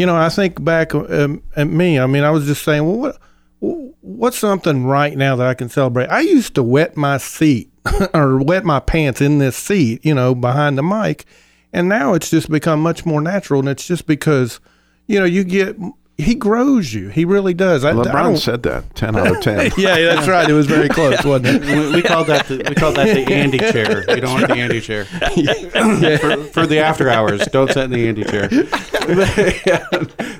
You 0.00 0.06
know, 0.06 0.16
I 0.16 0.30
think 0.30 0.64
back 0.64 0.94
um, 0.94 1.42
at 1.56 1.66
me. 1.66 1.98
I 1.98 2.06
mean, 2.06 2.24
I 2.24 2.30
was 2.30 2.46
just 2.46 2.62
saying, 2.62 2.86
well, 2.86 2.96
what 2.96 3.94
what's 4.00 4.38
something 4.38 4.86
right 4.86 5.14
now 5.14 5.36
that 5.36 5.46
I 5.46 5.52
can 5.52 5.68
celebrate? 5.68 6.06
I 6.06 6.20
used 6.20 6.54
to 6.54 6.62
wet 6.62 6.96
my 6.96 7.18
seat 7.18 7.70
or 8.14 8.42
wet 8.42 8.64
my 8.64 8.80
pants 8.80 9.20
in 9.20 9.40
this 9.40 9.58
seat, 9.58 10.02
you 10.02 10.14
know, 10.14 10.34
behind 10.34 10.78
the 10.78 10.82
mic, 10.82 11.26
and 11.74 11.86
now 11.86 12.14
it's 12.14 12.30
just 12.30 12.50
become 12.50 12.80
much 12.80 13.04
more 13.04 13.20
natural, 13.20 13.60
and 13.60 13.68
it's 13.68 13.86
just 13.86 14.06
because, 14.06 14.58
you 15.06 15.18
know, 15.18 15.26
you 15.26 15.44
get 15.44 15.76
he 16.20 16.34
grows 16.34 16.92
you. 16.94 17.08
He 17.08 17.24
really 17.24 17.54
does. 17.54 17.84
I, 17.84 17.90
I 17.90 17.94
LeBron 17.94 18.12
don't- 18.12 18.36
said 18.36 18.62
that. 18.64 18.94
Ten 18.94 19.16
out 19.16 19.36
of 19.36 19.40
ten. 19.42 19.72
yeah, 19.76 19.96
that's 20.14 20.28
right. 20.28 20.48
It 20.48 20.52
was 20.52 20.66
very 20.66 20.88
close, 20.96 21.24
wasn't 21.24 21.62
it? 21.62 21.62
we, 21.62 21.96
we 21.96 22.02
called 22.02 22.26
that 22.28 22.46
the, 22.46 22.64
we 22.68 22.74
called 22.74 22.96
that 22.96 23.14
the 23.14 23.32
Andy 23.32 23.58
chair. 23.58 24.00
You 24.14 24.20
don't 24.20 24.34
want 24.34 24.48
the 24.48 24.54
Andy 24.54 24.80
chair 24.80 25.04
for, 25.04 26.44
for 26.44 26.66
the 26.66 26.78
after 26.78 27.08
hours. 27.08 27.46
Don't 27.46 27.68
sit 27.68 27.84
in 27.84 27.90
the 27.90 28.08
Andy 28.08 28.24
chair. 28.24 28.48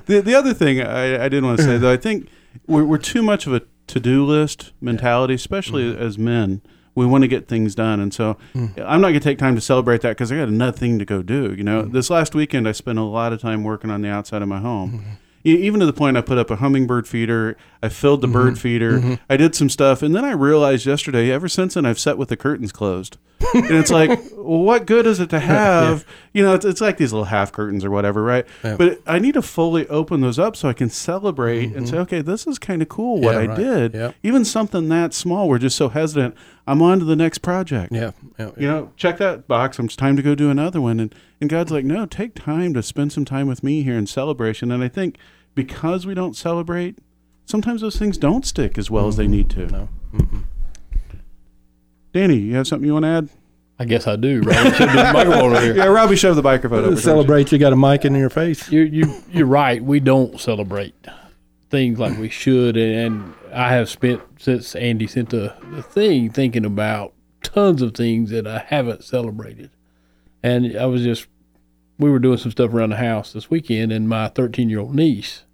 the 0.07 0.23
the 0.25 0.35
other 0.35 0.55
thing 0.55 0.81
I, 0.81 1.25
I 1.25 1.29
did 1.29 1.43
want 1.43 1.59
to 1.59 1.64
say 1.64 1.79
though, 1.79 1.93
I 1.93 1.97
think 1.97 2.29
we're, 2.66 2.85
we're 2.85 2.99
too 2.99 3.23
much 3.23 3.47
of 3.47 3.55
a 3.55 3.62
to 3.88 4.01
do 4.01 4.25
list 4.25 4.73
mentality, 4.81 5.35
especially 5.35 5.93
mm. 5.93 5.99
as 5.99 6.16
men. 6.16 6.62
We 6.95 7.07
want 7.07 7.23
to 7.23 7.29
get 7.29 7.47
things 7.49 7.75
done, 7.75 8.01
and 8.01 8.12
so 8.12 8.37
mm. 8.53 8.73
I'm 8.85 9.01
not 9.01 9.09
going 9.09 9.14
to 9.14 9.21
take 9.21 9.38
time 9.38 9.55
to 9.55 9.61
celebrate 9.61 10.01
that 10.03 10.11
because 10.11 10.33
I 10.33 10.37
got 10.37 10.49
another 10.49 10.77
thing 10.77 10.99
to 10.99 11.05
go 11.05 11.23
do. 11.23 11.55
You 11.55 11.62
know, 11.62 11.85
mm. 11.85 11.93
this 11.93 12.11
last 12.11 12.35
weekend 12.35 12.69
I 12.69 12.73
spent 12.73 12.99
a 12.99 13.03
lot 13.03 13.33
of 13.33 13.40
time 13.40 13.62
working 13.62 13.90
on 13.90 14.03
the 14.03 14.09
outside 14.09 14.43
of 14.43 14.49
my 14.49 14.59
home. 14.59 15.05
E- 15.07 15.30
even 15.44 15.81
to 15.81 15.87
the 15.87 15.92
point 15.92 16.16
I 16.16 16.20
put 16.20 16.38
up 16.38 16.50
a 16.50 16.57
hummingbird 16.57 17.09
feeder, 17.09 17.57
I 17.83 17.88
filled 17.88 18.20
the 18.20 18.26
mm-hmm. 18.26 18.33
bird 18.33 18.59
feeder, 18.59 18.98
mm-hmm. 18.98 19.14
I 19.29 19.37
did 19.37 19.55
some 19.55 19.68
stuff, 19.68 20.03
and 20.03 20.14
then 20.14 20.24
I 20.24 20.33
realized 20.33 20.87
yesterday, 20.87 21.31
ever 21.31 21.48
since 21.48 21.74
then, 21.74 21.87
I've 21.87 21.98
sat 21.98 22.18
with 22.18 22.29
the 22.29 22.37
curtains 22.37 22.72
closed. 22.72 23.16
And 23.55 23.70
it's 23.70 23.90
like, 23.90 24.11
well, 24.33 24.62
what 24.62 24.87
good 24.87 25.07
is 25.07 25.20
it 25.20 25.31
to 25.31 25.40
have? 25.40 26.05
You 26.33 26.42
know, 26.42 26.55
it's, 26.55 26.64
it's 26.64 26.81
like 26.81 26.96
these 26.96 27.12
little 27.12 27.26
half 27.26 27.53
curtains 27.53 27.85
or 27.85 27.90
whatever, 27.90 28.22
right? 28.22 28.46
Yeah. 28.62 28.76
But 28.76 29.00
I 29.07 29.18
need 29.18 29.35
to 29.35 29.42
fully 29.42 29.87
open 29.88 30.20
those 30.20 30.38
up 30.38 30.57
so 30.57 30.68
I 30.68 30.72
can 30.72 30.90
celebrate 30.90 31.64
and 31.64 31.76
mm-hmm. 31.76 31.87
say, 31.87 31.98
okay, 31.98 32.22
this 32.22 32.46
is 32.46 32.59
kind 32.59 32.83
of 32.83 32.88
cool 32.88 33.20
what 33.20 33.35
Yeah, 33.35 33.40
I 33.40 33.46
right. 33.46 33.57
did. 33.57 33.94
Yep. 33.94 34.14
Even 34.22 34.44
something 34.44 34.88
that 34.88 35.14
small, 35.14 35.48
we're 35.48 35.59
just 35.59 35.76
so 35.76 35.88
hesitant. 35.88 36.35
I'm 36.66 36.83
on 36.83 36.98
to 37.00 37.05
the 37.05 37.16
next 37.16 37.38
project. 37.38 37.92
Yeah, 37.92 38.12
yeah, 38.38 38.50
You 38.57 38.66
know, 38.66 38.92
check 38.96 39.18
that 39.18 39.48
box. 39.48 39.79
It's 39.79 39.96
time 39.96 40.16
to 40.16 40.22
go 40.22 40.35
do 40.35 40.50
another 40.50 40.81
one. 40.81 41.00
And, 41.00 41.14
and 41.40 41.50
God's 41.50 41.72
like, 41.72 41.85
no, 41.85 42.07
take 42.07 42.35
time 42.35 42.74
to 42.74 42.83
spend 42.83 43.12
some 43.12 43.24
time 43.24 43.48
with 43.48 43.64
me 43.64 43.83
here 43.83 43.96
in 43.96 44.07
celebration. 44.07 44.70
And 44.70 44.85
I 44.85 44.88
think 44.88 45.18
because 45.55 46.07
we 46.07 46.14
don't 46.14 46.37
celebrate, 46.37 46.98
sometimes 47.44 47.81
those 47.81 47.96
things 47.96 48.16
don't 48.18 48.46
stick 48.46 48.79
as 48.79 48.90
well 48.90 49.09
as 49.09 49.16
they 49.16 49.24
mm-hmm. 49.24 49.33
need 49.33 49.50
to. 49.50 49.66
No. 49.66 49.88
Mm-hmm. 50.14 50.40
Danny, 52.12 52.37
you 52.37 52.57
have 52.57 52.66
something 52.66 52.87
you 52.87 52.92
want 52.94 53.05
to 53.05 53.09
add? 53.09 53.29
I 53.79 53.85
guess 53.87 54.07
I 54.07 54.16
do. 54.16 54.42
Right? 54.42 54.77
Should 54.77 54.88
the 54.90 55.11
microphone 55.12 55.53
over 55.53 55.61
here. 55.61 55.77
Yeah, 55.77 55.87
Robbie, 55.87 56.16
shove 56.16 56.37
the 56.37 56.42
microphone 56.42 56.85
over. 56.85 56.96
Celebrate. 56.96 57.51
You 57.51 57.59
got 57.59 57.73
a 57.73 57.77
mic 57.77 58.05
in 58.05 58.14
your 58.14 58.29
face. 58.29 58.70
You 58.70 58.83
you 58.83 59.23
you're 59.33 59.46
right. 59.46 59.83
We 59.83 60.01
don't 60.01 60.38
celebrate 60.38 60.94
things 61.70 61.99
like 61.99 62.18
we 62.18 62.29
should, 62.29 62.77
and 62.77 63.33
I 63.55 63.73
have 63.73 63.88
spent 63.88 64.20
since 64.38 64.75
Andy 64.75 65.07
sent 65.07 65.31
the, 65.31 65.55
the 65.70 65.83
thing 65.83 66.31
thinking 66.31 66.66
about 66.66 67.14
tons 67.42 67.81
of 67.81 67.94
things 67.94 68.31
that 68.31 68.46
I 68.46 68.59
haven't 68.59 69.03
celebrated, 69.03 69.70
and 70.42 70.77
I 70.77 70.85
was 70.85 71.03
just 71.03 71.27
we 71.99 72.11
were 72.11 72.18
doing 72.18 72.38
some 72.38 72.51
stuff 72.51 72.75
around 72.75 72.90
the 72.90 72.96
house 72.96 73.33
this 73.33 73.49
weekend, 73.49 73.92
and 73.92 74.09
my 74.09 74.29
13 74.29 74.68
year 74.68 74.81
old 74.81 74.94
niece, 74.94 75.44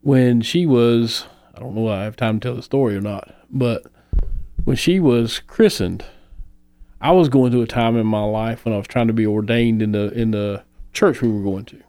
when 0.00 0.40
she 0.40 0.64
was 0.64 1.26
I 1.54 1.60
don't 1.60 1.74
know 1.74 1.88
if 1.88 1.92
I 1.92 2.04
have 2.04 2.16
time 2.16 2.40
to 2.40 2.48
tell 2.48 2.56
the 2.56 2.62
story 2.62 2.96
or 2.96 3.02
not, 3.02 3.34
but 3.50 3.84
when 4.64 4.76
she 4.76 5.00
was 5.00 5.40
christened. 5.40 6.04
I 7.00 7.12
was 7.12 7.28
going 7.28 7.52
through 7.52 7.62
a 7.62 7.66
time 7.66 7.96
in 7.96 8.06
my 8.06 8.24
life 8.24 8.64
when 8.64 8.74
I 8.74 8.78
was 8.78 8.86
trying 8.86 9.06
to 9.06 9.12
be 9.12 9.26
ordained 9.26 9.82
in 9.82 9.92
the 9.92 10.10
in 10.12 10.30
the 10.30 10.64
church 10.92 11.20
we 11.20 11.28
were 11.28 11.42
going 11.42 11.66
to, 11.66 11.82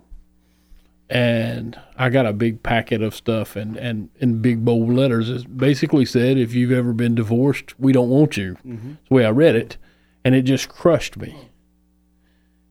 and 1.09 1.79
I 1.97 2.09
got 2.09 2.25
a 2.25 2.33
big 2.33 2.61
packet 2.61 3.01
of 3.01 3.15
stuff 3.15 3.55
and 3.55 3.77
and 3.77 4.09
in 4.19 4.41
big 4.41 4.65
bold 4.65 4.93
letters. 4.93 5.29
It 5.29 5.57
basically 5.57 6.05
said, 6.05 6.37
"If 6.37 6.53
you've 6.53 6.71
ever 6.73 6.93
been 6.93 7.15
divorced, 7.15 7.79
we 7.79 7.93
don't 7.93 8.09
want 8.09 8.37
you." 8.37 8.57
Mm-hmm. 8.65 8.89
That's 8.89 9.09
the 9.09 9.15
way 9.15 9.25
I 9.25 9.31
read 9.31 9.55
it, 9.55 9.77
and 10.25 10.35
it 10.35 10.43
just 10.43 10.69
crushed 10.69 11.17
me. 11.17 11.49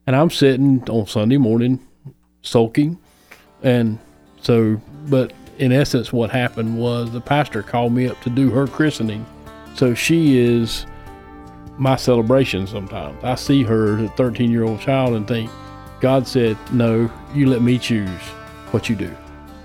And 0.06 0.14
I'm 0.14 0.30
sitting 0.30 0.88
on 0.88 1.06
Sunday 1.06 1.38
morning, 1.38 1.84
sulking, 2.42 2.98
and 3.62 3.98
so, 4.40 4.80
but 5.08 5.32
in 5.58 5.72
essence, 5.72 6.12
what 6.12 6.30
happened 6.30 6.78
was 6.78 7.10
the 7.10 7.20
pastor 7.20 7.62
called 7.62 7.92
me 7.92 8.06
up 8.06 8.20
to 8.20 8.30
do 8.30 8.50
her 8.50 8.66
christening. 8.66 9.26
So 9.76 9.92
she 9.92 10.38
is 10.38 10.86
my 11.76 11.96
celebration 11.96 12.66
sometimes. 12.66 13.22
I 13.22 13.34
see 13.34 13.62
her, 13.64 13.98
as 13.98 14.04
a 14.04 14.08
13 14.14 14.50
year 14.50 14.64
old 14.64 14.80
child, 14.80 15.14
and 15.14 15.28
think, 15.28 15.50
God 16.00 16.26
said, 16.26 16.56
No, 16.72 17.10
you 17.34 17.46
let 17.48 17.60
me 17.60 17.78
choose 17.78 18.08
what 18.70 18.88
you 18.88 18.96
do. 18.96 19.14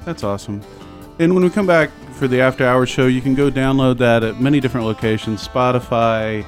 That's 0.03 0.23
awesome. 0.23 0.61
And 1.19 1.33
when 1.33 1.43
we 1.43 1.49
come 1.49 1.65
back 1.65 1.91
for 2.13 2.27
the 2.27 2.41
after 2.41 2.65
hours 2.65 2.89
show, 2.89 3.07
you 3.07 3.21
can 3.21 3.35
go 3.35 3.49
download 3.49 3.97
that 3.99 4.23
at 4.23 4.41
many 4.41 4.59
different 4.59 4.85
locations 4.85 5.47
Spotify, 5.47 6.45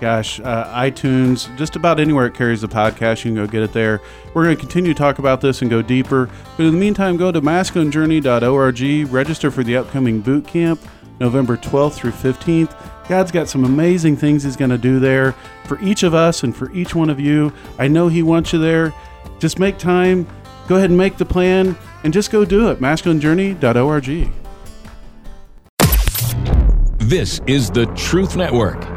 gosh, 0.00 0.40
uh, 0.40 0.74
iTunes, 0.74 1.56
just 1.56 1.76
about 1.76 2.00
anywhere 2.00 2.26
it 2.26 2.34
carries 2.34 2.62
the 2.62 2.68
podcast. 2.68 3.24
You 3.24 3.30
can 3.30 3.34
go 3.36 3.46
get 3.46 3.62
it 3.62 3.72
there. 3.72 4.00
We're 4.34 4.44
going 4.44 4.56
to 4.56 4.60
continue 4.60 4.92
to 4.92 4.98
talk 4.98 5.20
about 5.20 5.40
this 5.40 5.62
and 5.62 5.70
go 5.70 5.82
deeper. 5.82 6.28
But 6.56 6.66
in 6.66 6.72
the 6.72 6.80
meantime, 6.80 7.16
go 7.16 7.30
to 7.30 7.40
masculinejourney.org, 7.40 9.12
register 9.12 9.50
for 9.52 9.62
the 9.62 9.76
upcoming 9.76 10.20
boot 10.20 10.48
camp, 10.48 10.80
November 11.20 11.56
12th 11.56 11.94
through 11.94 12.12
15th. 12.12 12.74
God's 13.08 13.30
got 13.30 13.48
some 13.48 13.64
amazing 13.64 14.16
things 14.16 14.44
He's 14.44 14.56
going 14.56 14.70
to 14.70 14.78
do 14.78 14.98
there 14.98 15.32
for 15.64 15.78
each 15.80 16.02
of 16.02 16.14
us 16.14 16.42
and 16.42 16.56
for 16.56 16.72
each 16.72 16.94
one 16.94 17.10
of 17.10 17.20
you. 17.20 17.52
I 17.78 17.88
know 17.88 18.08
He 18.08 18.22
wants 18.22 18.52
you 18.52 18.58
there. 18.58 18.94
Just 19.38 19.58
make 19.58 19.78
time, 19.78 20.26
go 20.68 20.76
ahead 20.76 20.90
and 20.90 20.98
make 20.98 21.18
the 21.18 21.24
plan, 21.24 21.76
and 22.02 22.12
just 22.12 22.30
go 22.30 22.44
do 22.44 22.70
it. 22.70 22.80
MasculineJourney.org. 22.80 24.30
This 26.98 27.40
is 27.46 27.70
the 27.70 27.86
Truth 27.94 28.36
Network. 28.36 28.93